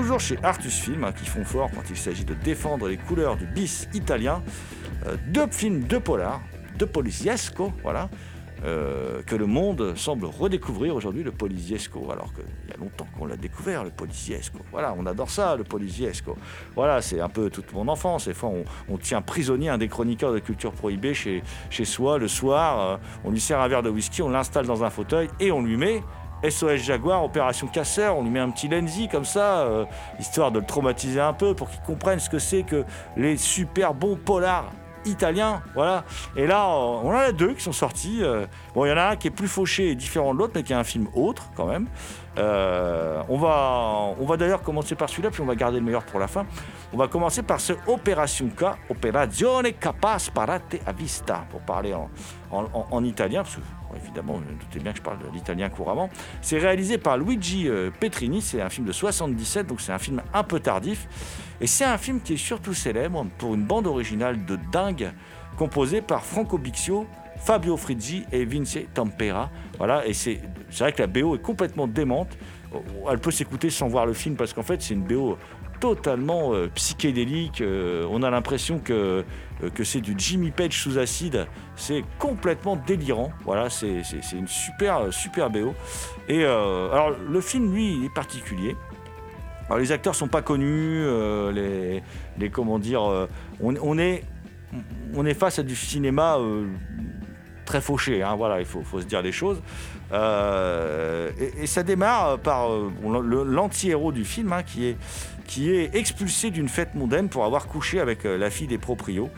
[0.00, 3.36] Toujours chez Artus Film, hein, qui font fort quand il s'agit de défendre les couleurs
[3.36, 4.42] du bis italien.
[5.06, 6.40] Euh, deux films de polar,
[6.76, 8.10] de poliziesco, voilà,
[8.64, 13.26] euh, que le monde semble redécouvrir aujourd'hui, le poliziesco, alors qu'il y a longtemps qu'on
[13.26, 14.58] l'a découvert, le poliziesco.
[14.72, 16.36] Voilà, on adore ça, le poliziesco.
[16.74, 18.26] Voilà, c'est un peu toute mon enfance.
[18.26, 22.18] Des fois, on, on tient prisonnier un des chroniqueurs de culture prohibée chez, chez soi
[22.18, 22.80] le soir.
[22.80, 25.62] euh, on lui sert un verre de whisky, on l'installe dans un fauteuil et on
[25.62, 26.02] lui met
[26.48, 29.84] SOS Jaguar, opération casseur, on lui met un petit Lenzi comme ça, euh,
[30.20, 32.84] histoire de le traumatiser un peu pour qu'il comprenne ce que c'est que
[33.16, 34.70] les super bons polars
[35.06, 36.04] italiens, voilà.
[36.34, 38.20] Et là, euh, on en a deux qui sont sortis.
[38.22, 40.52] euh, bon, il y en a un qui est plus fauché et différent de l'autre,
[40.54, 41.86] mais qui a un film autre quand même.
[42.36, 46.18] On va, on va d'ailleurs commencer par celui-là, puis on va garder le meilleur pour
[46.18, 46.46] la fin.
[46.92, 52.08] On va commencer par ce Opération K, Operazione Capas Parate a Vista, pour parler en,
[52.50, 53.44] en- en- en italien,
[54.02, 56.10] évidemment, vous vous doutez bien que je parle de l'italien couramment.
[56.42, 60.22] C'est réalisé par Luigi euh, Petrini, c'est un film de 77, donc c'est un film
[60.32, 61.08] un peu tardif.
[61.60, 65.12] Et c'est un film qui est surtout célèbre pour une bande originale de dingue,
[65.56, 69.50] composée par Franco Bixio, Fabio Frizzi et Vince Tampera.
[69.78, 72.36] Voilà, et c'est c'est vrai que la BO est complètement démente.
[73.08, 75.38] Elle peut s'écouter sans voir le film parce qu'en fait, c'est une BO
[75.80, 77.60] totalement euh, psychédélique.
[77.60, 79.24] Euh, on a l'impression que,
[79.62, 81.46] euh, que c'est du Jimmy Page sous acide.
[81.76, 83.30] C'est complètement délirant.
[83.44, 85.74] Voilà, c'est une super, super BO.
[86.28, 88.76] Et alors, le film, lui, est particulier.
[89.66, 91.04] Alors, les acteurs sont pas connus.
[91.52, 92.02] les,
[92.38, 93.02] les comment dire,
[93.60, 94.24] on, est
[95.14, 96.38] on est face à du cinéma
[97.64, 98.22] très fauché.
[98.22, 99.60] hein, voilà, il faut, se dire les choses.
[100.12, 102.90] Euh, et, ça démarre par euh,
[103.46, 104.96] l'anti-héros du film, hein, qui est
[105.46, 109.30] qui est expulsé d'une fête mondaine pour avoir couché avec euh, la fille des proprios.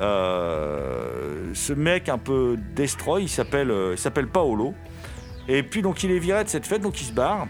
[0.00, 4.74] Euh, ce mec un peu destroy, il s'appelle s'appelle Paolo.
[5.48, 7.46] Et puis donc il est viré de cette fête, donc il se barre.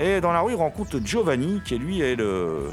[0.00, 2.70] Et dans la rue, il rencontre Giovanni, qui lui est le,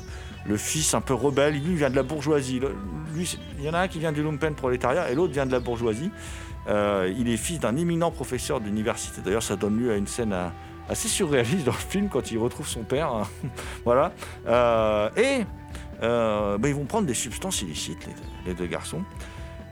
[0.57, 1.55] fils un peu rebelle.
[1.55, 2.61] Lui vient de la bourgeoisie.
[3.16, 5.51] Lui, il y en a un qui vient du lumpen prolétariat et l'autre vient de
[5.51, 6.11] la bourgeoisie.
[6.68, 9.22] Euh, il est fils d'un éminent professeur d'université.
[9.22, 10.47] D'ailleurs, ça donne lieu à une scène euh,
[10.89, 13.11] assez surréaliste dans le film quand il retrouve son père.
[13.13, 13.28] hein.
[13.86, 14.11] voilà.
[14.47, 15.45] Euh, et
[16.01, 18.07] ben, ils vont prendre des substances illicites,
[18.45, 19.01] les deux, garçons.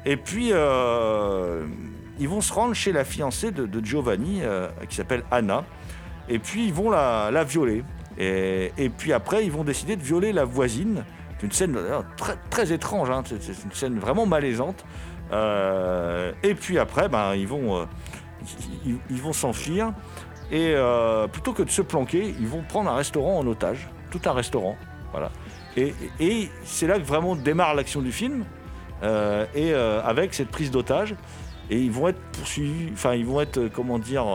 [0.05, 4.41] Et puis, ils vont se rendre chez la fiancée de, Giovanni,
[4.89, 5.63] qui s'appelle Anna.
[6.29, 7.83] Et puis, ils vont la, violer.
[8.17, 11.03] Et, puis après, ils vont décider de violer la voisine.
[11.37, 11.77] C'est une scène
[12.49, 13.21] très, étrange, hein.
[13.27, 14.83] c'est une scène vraiment malaisante.
[15.33, 17.85] Euh, et puis après, ben, ils vont euh,
[18.85, 19.93] ils, vont s'enfuir.
[20.51, 24.21] Et euh, plutôt que de se planquer, ils vont prendre un restaurant en otage, tout
[24.25, 24.77] un restaurant.
[25.11, 25.31] Voilà.
[25.75, 28.45] Et, c'est là que vraiment démarre l'action du film,
[29.03, 31.15] et avec cette prise d'otage.
[31.69, 34.25] Et ils vont être poursuivis, enfin ils vont être, comment dire,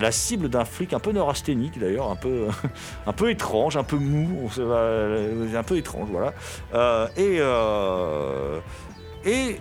[0.00, 2.48] la cible d'un flic un peu neurasthénique d'ailleurs, un peu,
[3.06, 6.32] un peu étrange, un peu mou, on se va- un peu étrange, voilà.
[7.16, 7.40] Et,
[9.24, 9.60] et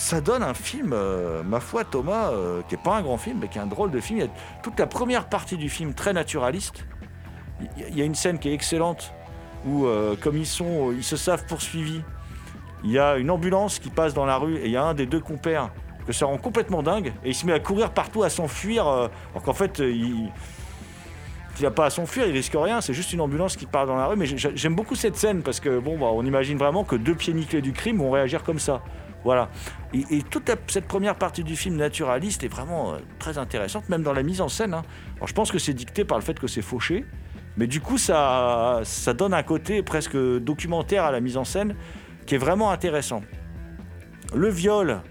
[0.00, 3.38] ça donne un film, euh, ma foi, Thomas, euh, qui n'est pas un grand film,
[3.42, 4.18] mais qui est un drôle de film.
[4.20, 4.30] Il y a
[4.62, 6.86] toute la première partie du film très naturaliste.
[7.76, 9.12] Il y a- une scène qui est excellente
[9.66, 12.00] où, euh, comme ils sont, ils se savent poursuivis,
[12.82, 14.94] il y a une ambulance qui passe dans la rue et il y a un
[14.94, 15.68] des deux compères
[16.06, 19.10] que ça rend complètement dingue et il se met à courir partout, à s'enfuir, alors
[19.44, 20.30] qu'en fait, il,
[21.58, 23.96] il n'a pas à s'enfuir, il risque rien, c'est juste une ambulance qui part dans
[23.96, 24.16] la rue.
[24.16, 27.14] Mais j'ai- j'aime beaucoup cette scène parce que bon, bah, on imagine vraiment que deux
[27.14, 28.80] pieds nickelés du crime vont réagir comme ça.
[29.24, 29.50] Voilà.
[29.92, 34.12] Et, toute cette première partie du film naturaliste est vraiment euh, très intéressante, même dans
[34.12, 34.74] la mise en scène.
[34.74, 34.82] hein.
[35.16, 37.04] Alors je pense que c'est dicté par le fait que c'est fauché,
[37.56, 41.74] mais du coup ça, ça donne un côté presque documentaire à la mise en scène
[42.26, 43.22] qui est vraiment intéressant.
[44.34, 45.02] Le viol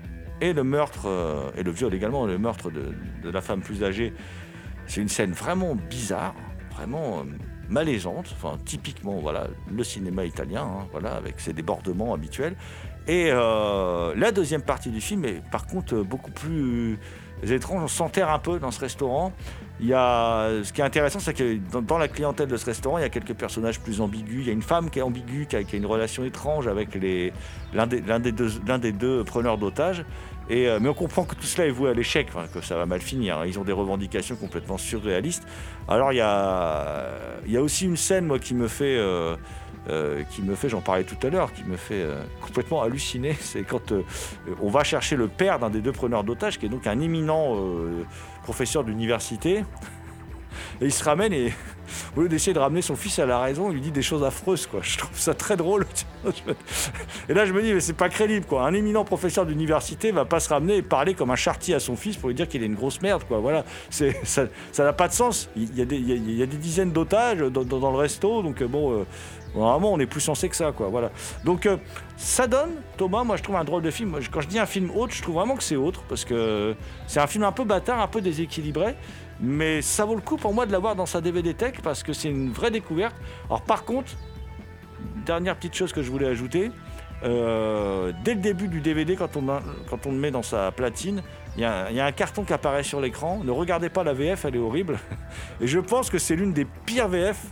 [0.42, 3.84] et le meurtre, euh, et le viol également, le meurtre de, de la femme plus
[3.84, 4.14] âgée,
[4.88, 6.34] c'est une scène vraiment bizarre,
[6.72, 7.24] vraiment euh,
[7.70, 12.56] malaisante, enfin typiquement voilà le cinéma italien, hein, voilà avec ses débordements habituels.
[13.10, 17.00] Et euh, la deuxième partie du film est par contre beaucoup plus
[17.42, 17.82] étrange.
[17.82, 19.34] On s'enterre un peu dans ce restaurant.
[19.80, 23.00] Il y a, ce qui est intéressant, c'est que dans, la clientèle de ce restaurant,
[23.00, 24.42] il y a quelques personnages plus ambigus.
[24.42, 26.90] Il y a une femme qui est ambiguë, qui a, une relation étrange avec
[27.74, 30.06] l'un des, deux, preneurs d'otages.
[30.48, 32.86] Et, euh, mais on comprend que tout cela est voué à l'échec, que ça va
[32.86, 33.40] mal finir.
[33.40, 33.46] hein.
[33.48, 35.48] Ils ont des revendications complètement surréalistes.
[35.88, 37.08] Alors il y a,
[37.48, 39.36] il y a aussi une scène moi, qui me fait, euh,
[39.88, 43.34] euh, qui me fait, j'en parlais tout à l'heure, qui me fait euh, complètement halluciner.
[43.40, 44.04] C'est quand euh,
[44.62, 47.56] on va chercher le père d'un des deux preneurs d'otages, qui est donc un éminent
[48.44, 49.64] professeur d'université.
[50.82, 51.54] Et il se ramène et
[52.16, 54.24] au lieu d'essayer de ramener son fils à la raison, il lui dit des choses
[54.24, 54.68] affreuses.
[54.68, 54.82] Quoi.
[54.84, 55.86] Je trouve ça très drôle.
[57.30, 58.46] Et là, je me dis, mais c'est pas crédible.
[58.46, 58.66] Quoi.
[58.66, 61.96] Un éminent professeur d'université va pas se ramener et parler comme un chartier à son
[61.96, 63.24] fils pour lui dire qu'il est une grosse merde.
[63.28, 63.40] Quoi.
[63.40, 63.66] Voilà.
[63.90, 65.50] Ça n'a pas de sens.
[65.56, 68.42] Il y a des, dizaines d'otages dans, le resto.
[68.44, 69.06] Donc, bon,
[69.54, 70.72] vraiment, on est plus censé que ça.
[70.72, 70.88] Quoi.
[70.90, 71.12] Voilà.
[71.44, 71.78] Donc, euh,
[72.18, 74.18] ça donne, Thomas, moi, je trouve un drôle de film.
[74.32, 76.76] Quand je dis un film autre, je trouve vraiment que c'est autre parce que
[77.08, 78.96] c'est un film un peu bâtard, un peu déséquilibré.
[79.42, 82.12] Mais ça vaut le coup pour moi de l'avoir dans sa DVD Tech parce que
[82.14, 83.16] c'est une vraie découverte.
[83.48, 84.12] Alors, par contre,
[85.26, 86.72] dernière petite chose que je voulais ajouter.
[87.24, 89.46] euh, dès le début du DVD, quand on,
[89.90, 91.22] quand on le met dans sa platine,
[91.58, 93.42] il y, y a un carton qui apparaît sur l'écran.
[93.44, 95.00] Ne regardez pas la VF, elle est horrible.
[95.62, 97.46] Et je pense que c'est l'une des pires VF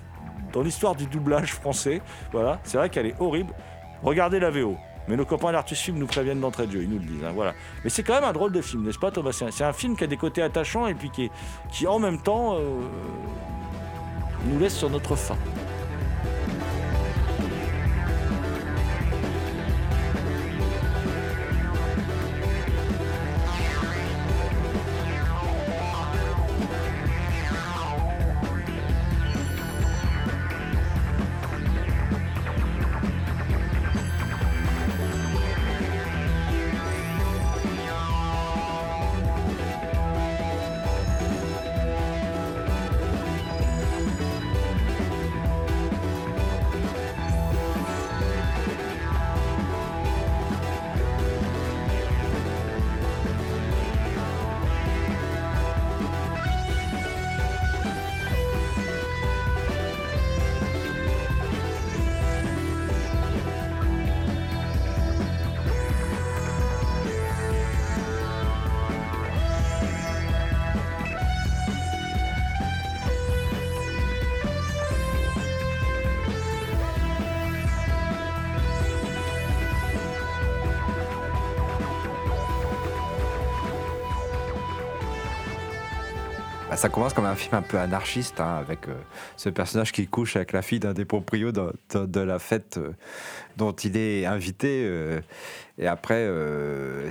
[0.58, 2.02] dans l'histoire du doublage français.
[2.32, 3.54] Voilà, c'est vrai qu'elle est horrible.
[4.02, 4.76] Regardez la VO.
[5.08, 7.24] Mais nos copains d'Artus Film nous préviennent d'entrée de ils nous le disent.
[7.24, 7.54] hein, voilà.
[7.84, 9.32] Mais c'est quand même un drôle de film, n'est-ce pas Thomas?
[9.32, 11.32] C'est un, c'est un film qui a des côtés attachants et puis qui, est-
[11.72, 12.60] qui en même temps euh,
[14.48, 15.38] nous laisse sur notre faim.
[86.78, 88.94] Ça commence comme un film un peu anarchiste, hein, avec euh,
[89.36, 92.92] ce personnage qui couche avec la fille d'un des proprios de, la fête euh,
[93.58, 94.84] dont il est invité.
[94.86, 95.20] euh,
[95.80, 96.28] et après,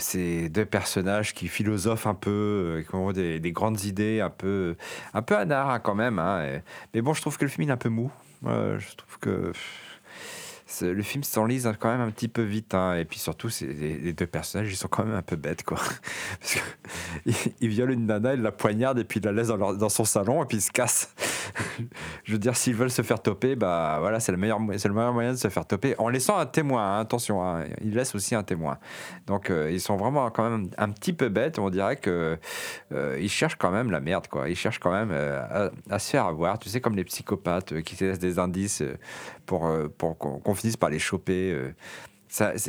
[0.00, 4.74] ces deux personnages qui philosophent un peu, qui ont des, des grandes idées, un peu,
[5.14, 6.18] un peu anard hein, quand même.
[6.18, 6.60] hein,
[6.92, 8.10] mais bon, je trouve que le film il est un peu mou.
[8.44, 9.52] Je trouve que
[10.80, 12.74] le film s'enlise quand même un petit peu vite.
[12.74, 15.62] hein, et puis surtout, les, les deux personnages, ils sont quand même un peu bêtes,
[15.62, 15.78] quoi.
[16.40, 16.60] Parce que
[17.60, 20.42] il, il une nana, il la poignarde et puis il la laisse dans, son salon
[20.42, 21.14] et puis il se casse.
[22.24, 25.12] Je veux dire, s'ils veulent se faire toper, bah voilà, c'est le meilleur, le meilleur
[25.12, 26.96] moyen de se faire toper en laissant un témoin.
[26.96, 28.78] hein, attention, hein, ils laissent aussi un témoin.
[29.26, 31.58] Donc euh, ils sont vraiment quand même un petit peu bêtes.
[31.58, 32.38] On dirait que
[32.92, 34.48] euh, cherchent quand même la merde, quoi.
[34.48, 36.58] Ils cherchent quand même euh, à, à se faire avoir.
[36.58, 38.82] Tu sais, comme les psychopathes qui se laissent des indices
[39.46, 41.52] pour, euh, pour qu'on finisse par les choper.
[41.52, 41.72] euh.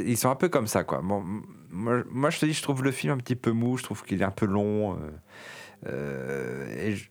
[0.05, 1.01] Ils sont un peu comme ça, quoi.
[1.01, 4.21] Moi, je te dis, je trouve le film un petit peu mou, je trouve qu'il
[4.21, 4.97] est un peu long.
[5.88, 7.05] euh, je,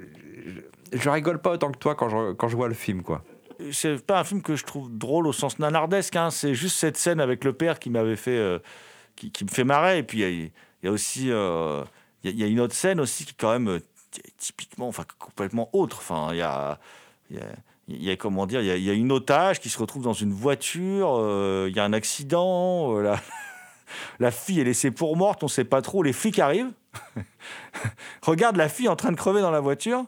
[0.99, 3.23] je, rigole pas autant que toi quand je, quand je vois le film, quoi.
[3.73, 6.17] c'est pas un film que je trouve drôle au sens nanardesque.
[6.17, 6.31] hein.
[6.31, 8.61] C'est juste cette scène avec le père qui m'avait fait,
[9.17, 9.99] qui, me fait marrer.
[9.99, 10.51] Et puis il
[10.83, 11.31] y a- aussi, il
[12.39, 15.99] y, a- une autre scène aussi qui est quand même ty- typiquement, enfin complètement autre.
[15.99, 16.79] Enfin, il y a-
[17.89, 20.33] il y a comment dire, il y, a, une otage qui se retrouve dans une
[20.33, 21.17] voiture.
[21.21, 22.97] euh, il y a un accident.
[22.97, 23.21] euh, la,
[24.19, 25.45] la fille est laissée pour morte.
[25.45, 26.03] On sait pas trop.
[26.03, 26.73] Les flics arrivent.
[28.23, 30.05] Regarde la fille en train de crever dans la voiture.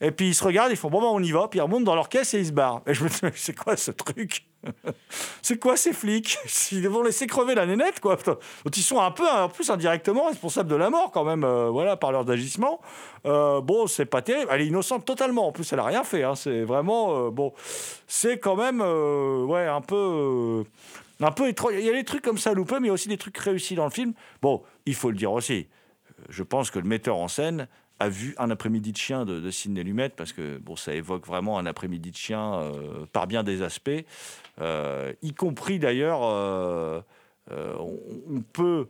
[0.00, 1.46] Et puis ils se regardent, ils font bon, bah, on y va.
[1.48, 2.82] Puis ils remontent dans leur caisse et ils se barrent.
[2.86, 4.49] Et je me dis, c'est quoi ce truc?
[5.42, 6.38] C'est quoi ces flics?
[6.72, 8.16] Ils vont laisser crever la nénette, quoi.
[8.16, 11.70] Donc ils sont un peu, en plus, indirectement responsables de la mort, quand même, euh,
[11.70, 12.80] voilà, par leurs agissements.
[13.26, 14.48] Euh, bon, c'est pas terrible.
[14.50, 15.48] Elle est innocente totalement.
[15.48, 16.22] En plus, elle a rien fait.
[16.22, 16.34] hein.
[16.34, 17.52] C'est vraiment, euh, bon,
[18.06, 20.64] c'est quand même, euh, ouais, un peu.
[21.20, 21.72] un peu étrange.
[21.78, 23.36] Il y a des trucs comme ça loupés, mais il y a aussi des trucs
[23.38, 24.12] réussis dans le film.
[24.42, 25.68] Bon, il faut le dire aussi.
[26.28, 27.66] Je pense que le metteur en scène
[28.00, 31.26] a vu un après-midi de chien de, de Sidney Lumet, parce que bon, ça évoque
[31.26, 34.04] vraiment un après-midi de chien euh, par bien des aspects,
[34.60, 37.00] Euh, y compris d'ailleurs, euh,
[37.50, 38.88] on peut,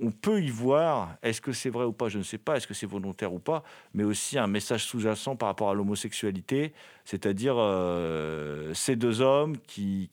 [0.00, 2.66] on peut y voir, est-ce que c'est vrai ou pas, je ne sais pas, est-ce
[2.66, 3.62] que c'est volontaire ou pas,
[3.92, 6.72] mais aussi un message sous-jacent par rapport à l'homosexualité,
[7.04, 10.10] c'est-à-dire euh, ces deux hommes qui,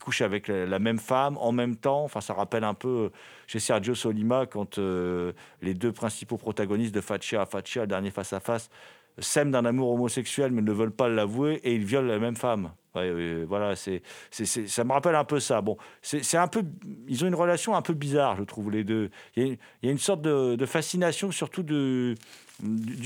[0.00, 2.04] couchent avec la, même femme en même temps.
[2.04, 3.10] Enfin, ça rappelle un peu
[3.46, 8.10] chez Sergio Solima quand euh, les deux principaux protagonistes de Faccia à Faccia, le dernier
[8.10, 8.70] face-à-face,
[9.18, 12.70] s'aiment d'un amour homosexuel mais ne veulent pas l'avouer et ils violent la même femme.
[12.98, 15.60] Ouais, voilà, c'est, ça me rappelle un peu ça.
[15.60, 16.62] Bon, c'est, un peu,
[17.06, 19.10] ils ont une relation un peu bizarre, je trouve les deux.
[19.36, 22.16] Il y a, une sorte de, fascination, surtout du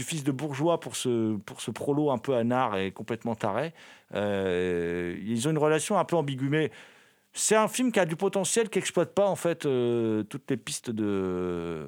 [0.02, 3.72] fils de bourgeois pour ce, pour ce prolo un peu anard et complètement taré.
[4.14, 6.70] Euh, ils ont une relation un peu ambiguë, mais
[7.32, 10.56] c'est un film qui a du potentiel, qui n'exploite pas en fait euh, toutes les
[10.56, 11.86] pistes de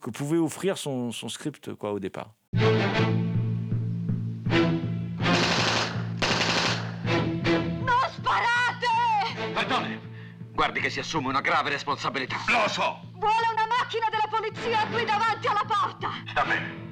[0.00, 2.34] que pouvait offrir son, son script quoi au départ.
[10.54, 12.36] Guardi che si assume una grave responsabilità.
[12.46, 13.00] Lo so.
[13.14, 16.10] Vuole una macchina della polizia qui davanti alla porta!
[16.28, 16.82] Sta bene.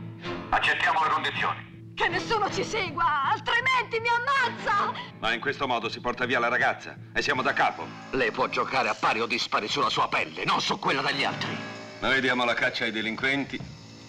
[0.51, 1.71] Accettiamo le condizioni.
[1.95, 4.93] Che nessuno ci segua, altrimenti mi ammazza!
[5.21, 7.87] Ma in questo modo si porta via la ragazza e siamo da capo.
[8.11, 11.57] Lei può giocare a pari o dispari sulla sua pelle, non su quella degli altri.
[12.01, 13.61] Noi diamo la caccia ai delinquenti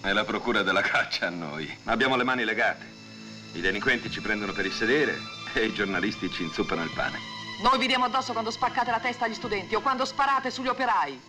[0.01, 1.78] e la procura della caccia a noi.
[1.86, 2.91] Abbiamo le mani legate.
[3.54, 5.16] I delinquenti ci prendono per il sedere
[5.54, 7.32] e i giornalisti ci inzuppano il pane.
[7.64, 11.20] Noi vi diamo addosso quando spaccate la testa agli studenti o quando sparate sugli operai.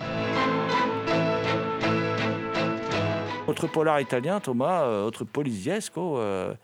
[3.47, 6.55] Autre polar italien, Thomas, euh, autre polisiesco, euh,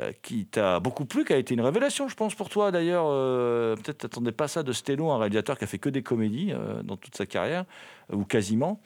[0.00, 3.06] euh, qui t'a beaucoup plu, qui a été une révélation, je pense, pour toi d'ailleurs.
[3.06, 6.52] euh, Peut-être t'attendais pas ça de Stello, un réalisateur qui a fait que des comédies
[6.52, 7.66] euh, dans toute sa carrière,
[8.12, 8.80] ou quasiment.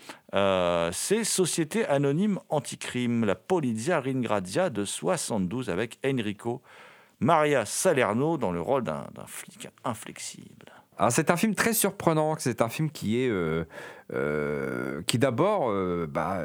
[0.93, 6.61] C'est Société Anonyme Anticrime, la Polizia Ringrazia de 72 avec Enrico
[7.21, 10.73] Maria Salerno dans le rôle d'un flic inflexible.
[10.99, 13.64] Alors c'est un film très surprenant, c'est un film qui est euh,
[14.12, 16.43] euh, qui d'abord, euh, bah,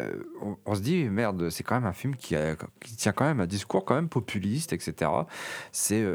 [0.66, 2.36] on, se dit merde, c'est quand même un film qui,
[2.98, 5.10] tient quand même un discours quand même populiste, etc.
[5.72, 6.06] C'est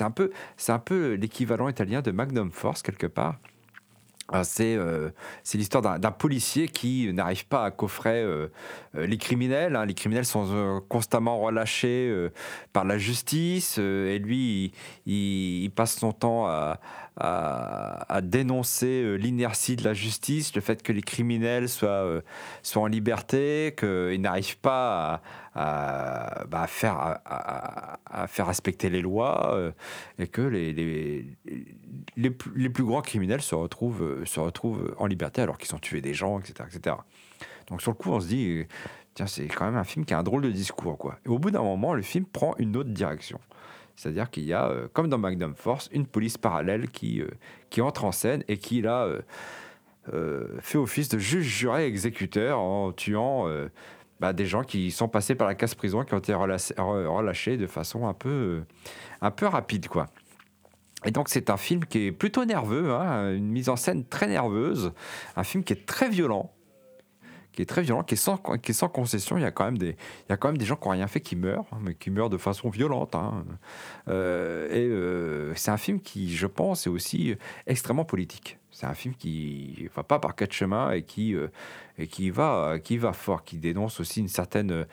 [0.00, 3.38] un peu c'est un peu l'équivalent italien de Magnum Force quelque part.
[4.32, 5.10] Ah, C'est euh,
[5.42, 8.48] c'est l'histoire d'un policier qui n'arrive pas à coffrer euh,
[8.96, 9.76] euh, les criminels.
[9.76, 9.84] hein.
[9.84, 12.30] Les criminels sont constamment relâchés
[12.72, 14.72] par la justice et lui,
[15.06, 16.78] il passe son temps à,
[17.16, 22.20] à- dénoncer euh, l'inertie de la justice, le fait que les criminels soient, euh,
[22.62, 25.20] soient en liberté, qu'ils n'arrivent pas
[25.54, 29.70] à, bah, faire, à, faire respecter les lois euh,
[30.18, 31.26] et que les, les,
[32.16, 35.78] les, plus- les plus grands criminels se retrouvent, se retrouvent en liberté alors qu'ils ont
[35.78, 36.96] tué des gens, etc., etc.
[37.68, 38.64] Donc sur le coup, on se dit,
[39.14, 40.98] tiens, c'est quand même un film qui a un drôle de discours.
[40.98, 41.16] Quoi.
[41.24, 43.40] Et au bout d'un moment, le film prend une autre direction.
[43.96, 47.28] C'est-à-dire qu'il y a, euh, comme dans Magnum Force, une police parallèle qui, euh,
[47.70, 49.08] qui entre en scène et qui, là,
[50.12, 53.48] euh, fait office de juge juré exécuteur en tuant
[54.20, 58.06] bah, des gens qui sont passés par la casse-prison, qui ont été relâchés, de façon
[58.06, 58.62] un peu,
[59.22, 60.06] un peu rapide, quoi.
[61.06, 64.26] Et donc c'est un film qui est plutôt nerveux, hein, une mise en scène très
[64.26, 64.92] nerveuse,
[65.36, 66.53] un film qui est très violent,
[67.54, 69.38] qui est très violent, qui est sans, qui est sans concession.
[69.38, 70.92] Il y a quand même des, il y a quand même des gens qui n'ont
[70.92, 73.14] rien fait qui meurent, hein, mais qui meurent de façon violente.
[73.14, 73.44] hein.
[74.08, 77.36] Euh, et euh, c'est un film qui, je pense, est aussi
[77.66, 78.58] extrêmement politique.
[78.70, 81.46] C'est un film qui va pas par quatre chemins et qui, euh,
[81.96, 84.86] et qui, va, qui va fort, qui dénonce aussi une certaine,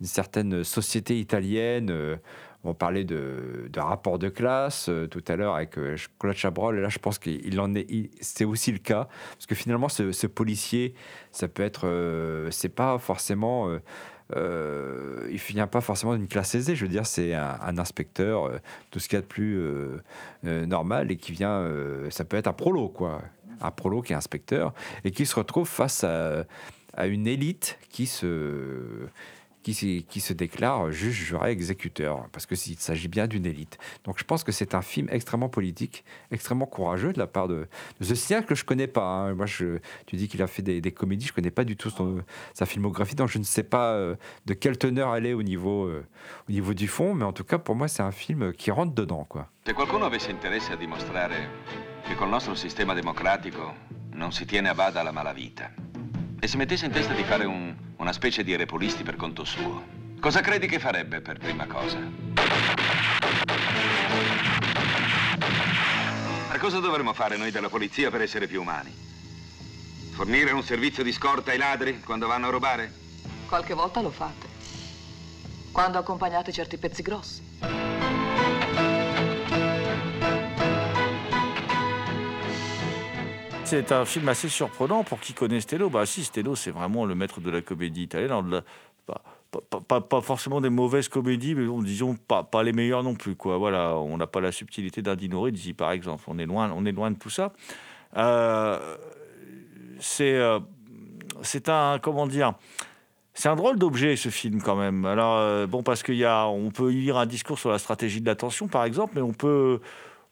[0.00, 2.18] une certaine société italienne.
[2.64, 6.78] On parlait de, de rapport de classe euh, tout à l'heure avec euh, Claude Chabrol,
[6.78, 10.26] et là je pense qu'il en est, c'est aussi le cas, parce que finalement ce,
[10.26, 10.94] policier,
[11.30, 13.78] ça peut être, euh, c'est pas forcément,
[14.36, 18.50] euh, il vient pas forcément d'une classe aisée, je veux dire c'est un, inspecteur,
[18.90, 19.62] tout ce qu'il y a de plus
[20.42, 21.66] normal, et qui vient,
[22.10, 23.22] ça peut être un prolo quoi,
[23.60, 29.08] un prolo qui est inspecteur, et qui se retrouve face à une élite qui se
[29.74, 33.78] qui, qui se déclare juge, juré, exécuteur, parce que s'il s'agit bien d'une élite.
[34.04, 37.66] Donc je pense que c'est un film extrêmement politique, extrêmement courageux de la part de,
[38.00, 39.04] de ce cinéaste que je connais pas.
[39.04, 39.34] hein.
[39.34, 41.90] Moi, je, tu dis qu'il a fait des, des comédies, je connais pas du tout
[41.90, 42.22] son-
[42.54, 44.16] sa filmographie, donc je ne sais pas euh,
[44.46, 46.04] de quelle teneur elle est au niveau, euh,
[46.48, 48.94] au niveau du fond, mais en tout cas pour moi c'est un film qui rentre
[48.94, 49.48] dedans, quoi.
[49.66, 51.48] Se qualcuno avesse interesse a dimostrare
[52.06, 53.74] che col nostro sistema democratico
[54.14, 55.70] non si tiene bada la malavita
[56.40, 59.84] e si mettesse in testa di fare un- una specie di repulisti per conto suo,
[60.20, 61.98] cosa credi che farebbe per prima cosa?
[66.48, 68.96] Ma cosa dovremmo fare noi della polizia per essere più umani?
[70.10, 72.94] Fornire un servizio di scorta ai ladri quando vanno a rubare?
[73.46, 74.46] Qualche volta lo fate.
[75.72, 77.47] Quando accompagnate certi pezzi grossi.
[83.70, 85.90] C'est un film assez surprenant pour qui connaît Stello.
[85.90, 88.62] Bah si, Stello, c'est vraiment le maître de la comédie italienne.
[89.50, 93.36] Pas, forcément des mauvaises comédies, mais disons pas, les meilleures non plus.
[93.38, 96.24] Voilà, on n'a pas la subtilité d'un Dino Risi, par exemple.
[96.28, 97.52] On est loin, on est loin de tout ça.
[98.16, 98.96] Euh,
[100.00, 100.60] c'est euh,
[101.42, 102.54] c'est un comment dire
[103.34, 105.04] c'est un drôle d'objet ce film quand même.
[105.04, 108.26] Alors euh, bon parce qu'il on peut y lire un discours sur la stratégie de
[108.26, 109.80] l'attention par exemple, mais on peut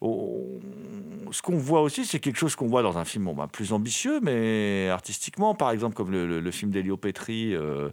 [0.02, 3.72] ce qu'on voit aussi, c'est quelque chose qu'on voit dans un film bon, bah, plus
[3.72, 7.90] ambitieux, mais artistiquement, par exemple, comme le, film d'Elio Petri, euh,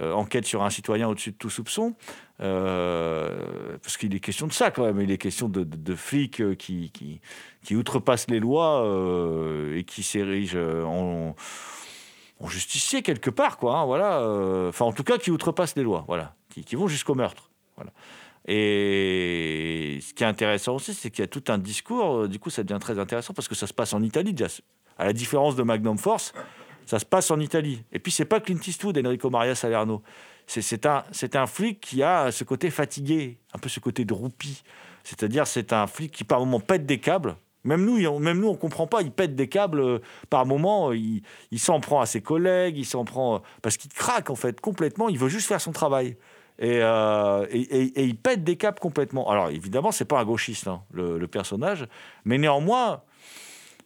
[0.00, 1.94] euh, Enquête sur un citoyen au-dessus de tout soupçon,
[2.40, 7.20] euh, parce qu'il est question de ça quand même, il est question de, flics qui,
[7.72, 8.84] outrepassent les lois
[9.74, 11.36] et qui s'érigent en,
[12.40, 13.78] en justicier quelque part, quoi.
[13.78, 14.20] hein, voilà,
[14.68, 17.50] enfin, en tout cas, qui outrepassent les lois, voilà, qui, vont jusqu'au meurtre.
[18.46, 22.22] Et ce qui est intéressant aussi, c'est qu'il y a tout un discours.
[22.22, 24.48] euh, Du coup, ça devient très intéressant parce que ça se passe en Italie déjà.
[24.98, 26.32] À la différence de Magnum Force,
[26.86, 27.82] ça se passe en Italie.
[27.92, 30.02] Et puis, c'est pas Clint Eastwood, Enrico Maria Salerno.
[30.46, 34.62] C'est- un, un flic qui a ce côté fatigué, un peu ce côté de roupie.
[35.02, 37.36] C'est-à-dire, c'est un flic qui par moment pète des câbles.
[37.64, 39.00] Même nous, même nous, on comprend pas.
[39.00, 40.92] Il pète des câbles euh, par moment.
[40.92, 42.76] Il, il s'en prend à ses collègues.
[42.76, 45.08] Il s'en prend euh, parce qu'il craque en fait complètement.
[45.08, 46.18] Il veut juste faire son travail.
[46.58, 49.28] Et, euh, et, il pète des câbles complètement.
[49.30, 51.86] Alors évidemment, c'est pas un gauchiste hein, le, personnage,
[52.24, 53.02] mais néanmoins,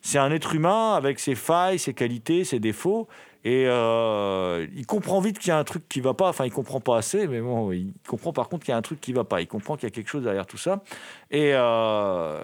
[0.03, 3.09] c'est un être humain avec ses failles, ses qualités, ses défauts.
[3.45, 6.29] Et euh, il comprend vite qu'il y a un truc qui va pas.
[6.29, 8.83] Enfin, il comprend pas assez, mais bon, il comprend par contre qu'il y a un
[8.83, 9.41] truc qui va pas.
[9.41, 10.83] Il comprend qu'il y a quelque chose derrière tout ça.
[11.31, 12.43] Et, euh,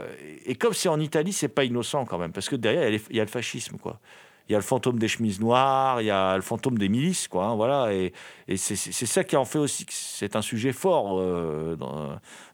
[0.58, 3.00] comme c'est en Italie, c'est pas innocent quand même, parce que derrière, il y a
[3.10, 4.00] il y a le fascisme, quoi.
[4.48, 7.28] Il y a le fantôme des chemises noires, il y a le fantôme des milices,
[7.28, 7.46] quoi.
[7.46, 8.12] hein, voilà, et,
[8.56, 8.76] c'est
[9.06, 11.76] ça qui en fait aussi que c'est un sujet fort euh,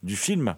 [0.02, 0.54] du film.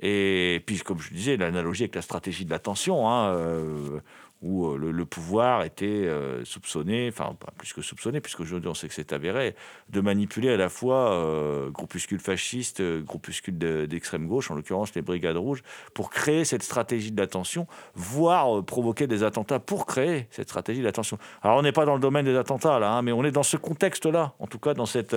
[0.00, 4.00] Et puis, comme je disais, l'analogie avec la stratégie de l'attention, hein, euh,
[4.42, 8.88] où euh, le, pouvoir était euh, soupçonné, enfin pas plus que soupçonné, puisqu'aujourd'hui on sait
[8.88, 9.54] que c'est avéré,
[9.88, 15.36] de manipuler à la fois groupuscules fascistes, groupuscules de- d'extrême gauche, en l'occurrence les Brigades
[15.36, 15.62] Rouges,
[15.94, 20.80] pour créer cette stratégie de l'attention, voire euh, provoquer des attentats pour créer cette stratégie
[20.80, 21.18] de l'attention.
[21.42, 23.42] Alors on n'est pas dans le domaine des attentats là, hein, mais on est dans
[23.42, 25.16] ce contexte-là, en tout cas dans cette...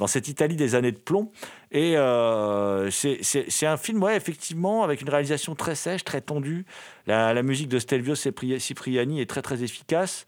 [0.00, 1.30] dans cette Italie des années de plomb.
[1.70, 6.64] Et euh, c'est- un film, ouais, effectivement, avec une réalisation très sèche, très tendue.
[7.06, 10.24] La, musique de Stelvio Cipri- Cipriani est très, très efficace.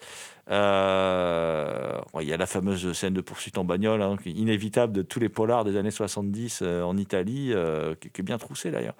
[0.50, 5.20] Euh, Il y a la fameuse scène de poursuite en bagnole, hein, inévitable de tous
[5.20, 7.54] les polars des années 70 euh, en Italie,
[8.00, 8.94] qui, est bien troussée d'ailleurs.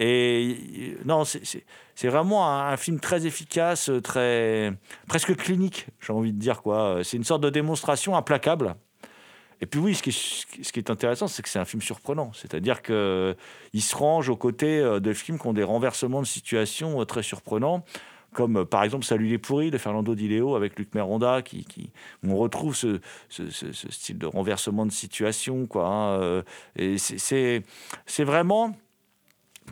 [0.00, 4.72] Et non, c'est vraiment un, un film très efficace, très
[5.06, 7.00] presque clinique, j'ai envie de dire quoi.
[7.04, 8.74] C'est une sorte de démonstration implacable.
[9.60, 12.30] Et puis oui, ce qui est, intéressant, c'est que c'est un film surprenant.
[12.34, 13.34] C'est-à-dire qu'il
[13.82, 17.22] se range aux côtés euh, de films qui ont des renversements de situation euh, très
[17.22, 17.84] surprenants,
[18.34, 21.90] comme euh, par exemple Salut les pourris de Fernando Di Leo avec Luc Meronda, qui,
[22.22, 23.00] on retrouve ce,
[23.30, 25.66] ce- style de renversement de situation.
[25.66, 26.42] Quoi, hein,
[26.76, 27.62] et c'est
[28.24, 28.76] vraiment...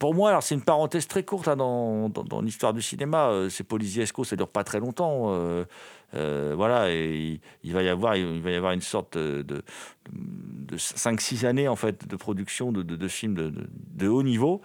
[0.01, 3.29] Pour moi, alors c'est une parenthèse très courte hein, dans, l'histoire du cinéma.
[3.29, 5.27] Euh, C'est Poliziesco, ça dure pas très longtemps.
[5.29, 5.65] euh,
[6.15, 9.63] euh, voilà, et il, va y avoir, une sorte de, de,
[10.13, 13.53] de 5-6 années en fait de production de, films
[13.95, 14.61] de haut niveau.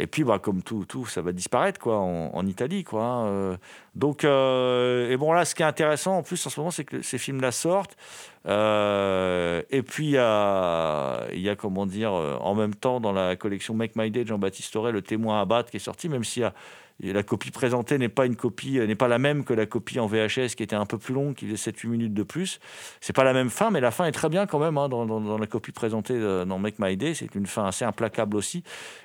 [0.00, 2.84] Et puis, bah, comme tout, tout, ça va disparaître quoi, en, Italie.
[2.84, 3.56] Quoi, hein, euh.
[3.94, 6.84] Donc, euh, et bon, là, ce qui est intéressant en plus en ce moment, c'est
[6.84, 7.98] que ces films-là sortent.
[8.46, 13.36] Euh, et puis, il y a, y a, comment dire, en même temps, dans la
[13.36, 16.24] collection Make My Day de Jean-Baptiste Auré, Le témoin à battre qui est sorti, même
[16.24, 16.54] s'il y a
[17.02, 19.98] la copie présentée n'est pas une copie, euh, n'est pas la même que la copie
[19.98, 22.60] en VHS qui était un peu plus longue, qui faisait 7-8 minutes de plus.
[23.00, 25.38] C'est pas la même fin, mais la fin est très bien quand même hein, dans,
[25.38, 27.14] la copie présentée euh, dans Make My Day.
[27.14, 28.62] C'est une fin assez implacable aussi.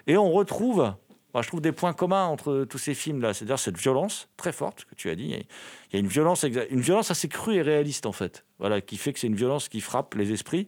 [0.07, 0.93] Et on retrouve,
[1.33, 3.33] moi, je trouve des points communs entre tous ces films-là.
[3.33, 5.25] C'est-à-dire cette violence très forte que tu as dit.
[5.25, 8.11] Il y a, il y a une violence, une violence assez crue et réaliste en
[8.11, 8.45] fait.
[8.59, 10.67] Voilà, qui fait que c'est une violence qui frappe les esprits.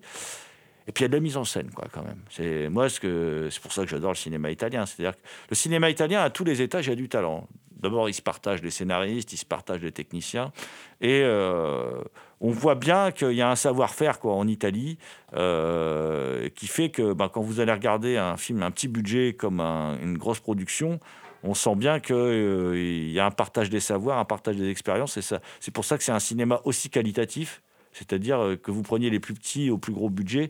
[0.88, 2.22] Et puis il y a de la mise en scène, quoi, quand même.
[2.30, 4.86] C'est moi ce que c'est pour ça que j'adore le cinéma italien.
[4.86, 7.48] C'est-à-dire que le cinéma italien à tous les étages il y a du talent.
[7.80, 10.52] D'abord, ils se partagent les scénaristes, ils se partagent les techniciens,
[11.00, 12.02] et euh,
[12.42, 14.98] on voit bien qu'il y a un savoir-faire quoi en Italie
[15.36, 19.60] euh, qui fait que ben, quand vous allez regarder un film, un petit budget comme
[19.60, 21.00] un- une grosse production,
[21.44, 25.22] on sent bien qu'il y a un partage des savoirs, un partage des expériences, et
[25.22, 27.62] ça, c'est pour ça que c'est un cinéma aussi qualitatif,
[27.94, 30.50] c'est-à-dire euh, que vous preniez les plus petits au plus gros budget,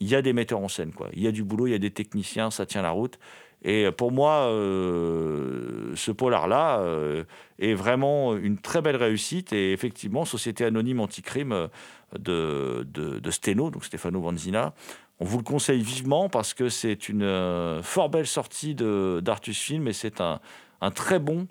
[0.00, 1.08] il y a des metteurs en scène, quoi.
[1.12, 3.18] Il y a du boulot, il y a des techniciens, ça tient la route.
[3.62, 7.24] Et pour moi, euh, ce polar-là euh,
[7.58, 9.52] est vraiment une très belle réussite.
[9.52, 11.68] Et effectivement, Société anonyme anticrime euh,
[12.18, 14.74] de, de, de Steno, donc Stefano Vanzina,
[15.18, 19.94] on vous le conseille vivement parce que c'est une fort belle sortie d'Artus Film et
[19.94, 20.40] c'est un,
[20.82, 21.48] un très bon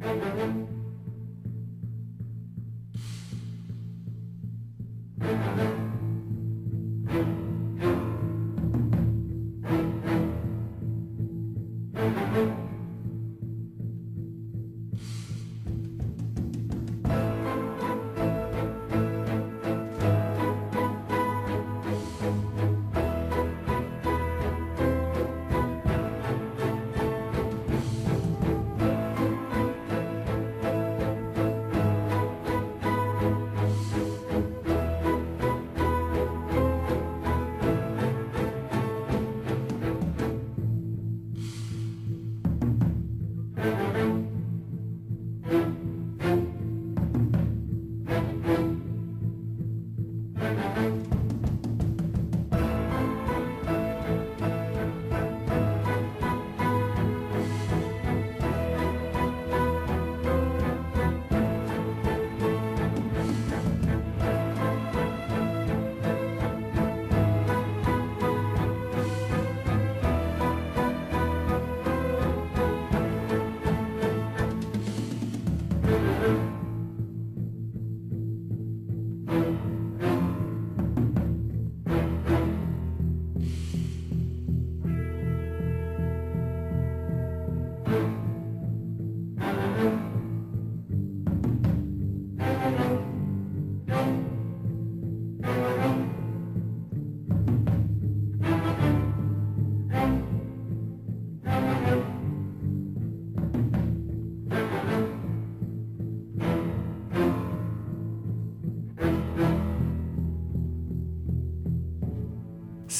[0.00, 0.70] polisiesco.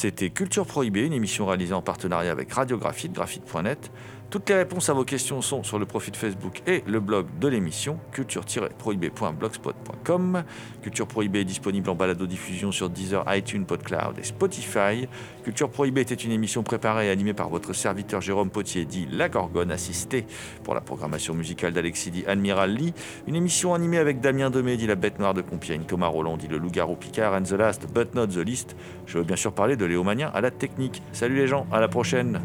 [0.01, 3.91] C'était Culture Prohibée, une émission réalisée en partenariat avec Radiographite, graphite.net.
[4.31, 7.49] Toutes les réponses à vos questions sont sur le profil Facebook et le blog de
[7.49, 10.45] l'émission, culture-prohibée.blogspot.com.
[10.81, 15.09] Culture Prohibée est disponible en balado-diffusion sur Deezer, iTunes, PodCloud et Spotify.
[15.43, 19.27] Culture Prohibée était une émission préparée et animée par votre serviteur Jérôme Potier, dit La
[19.27, 20.25] Gorgone, assisté
[20.63, 22.93] pour la programmation musicale d'Alexis dit Admiral Lee.
[23.27, 26.47] Une émission animée avec Damien Demé, dit La Bête Noire de Compiègne, Thomas Roland, dit
[26.47, 28.77] Le Loup-Garou Picard, and the last but not the least.
[29.07, 31.03] Je veux bien sûr parler de Léo à la technique.
[31.11, 32.39] Salut les gens, à la prochaine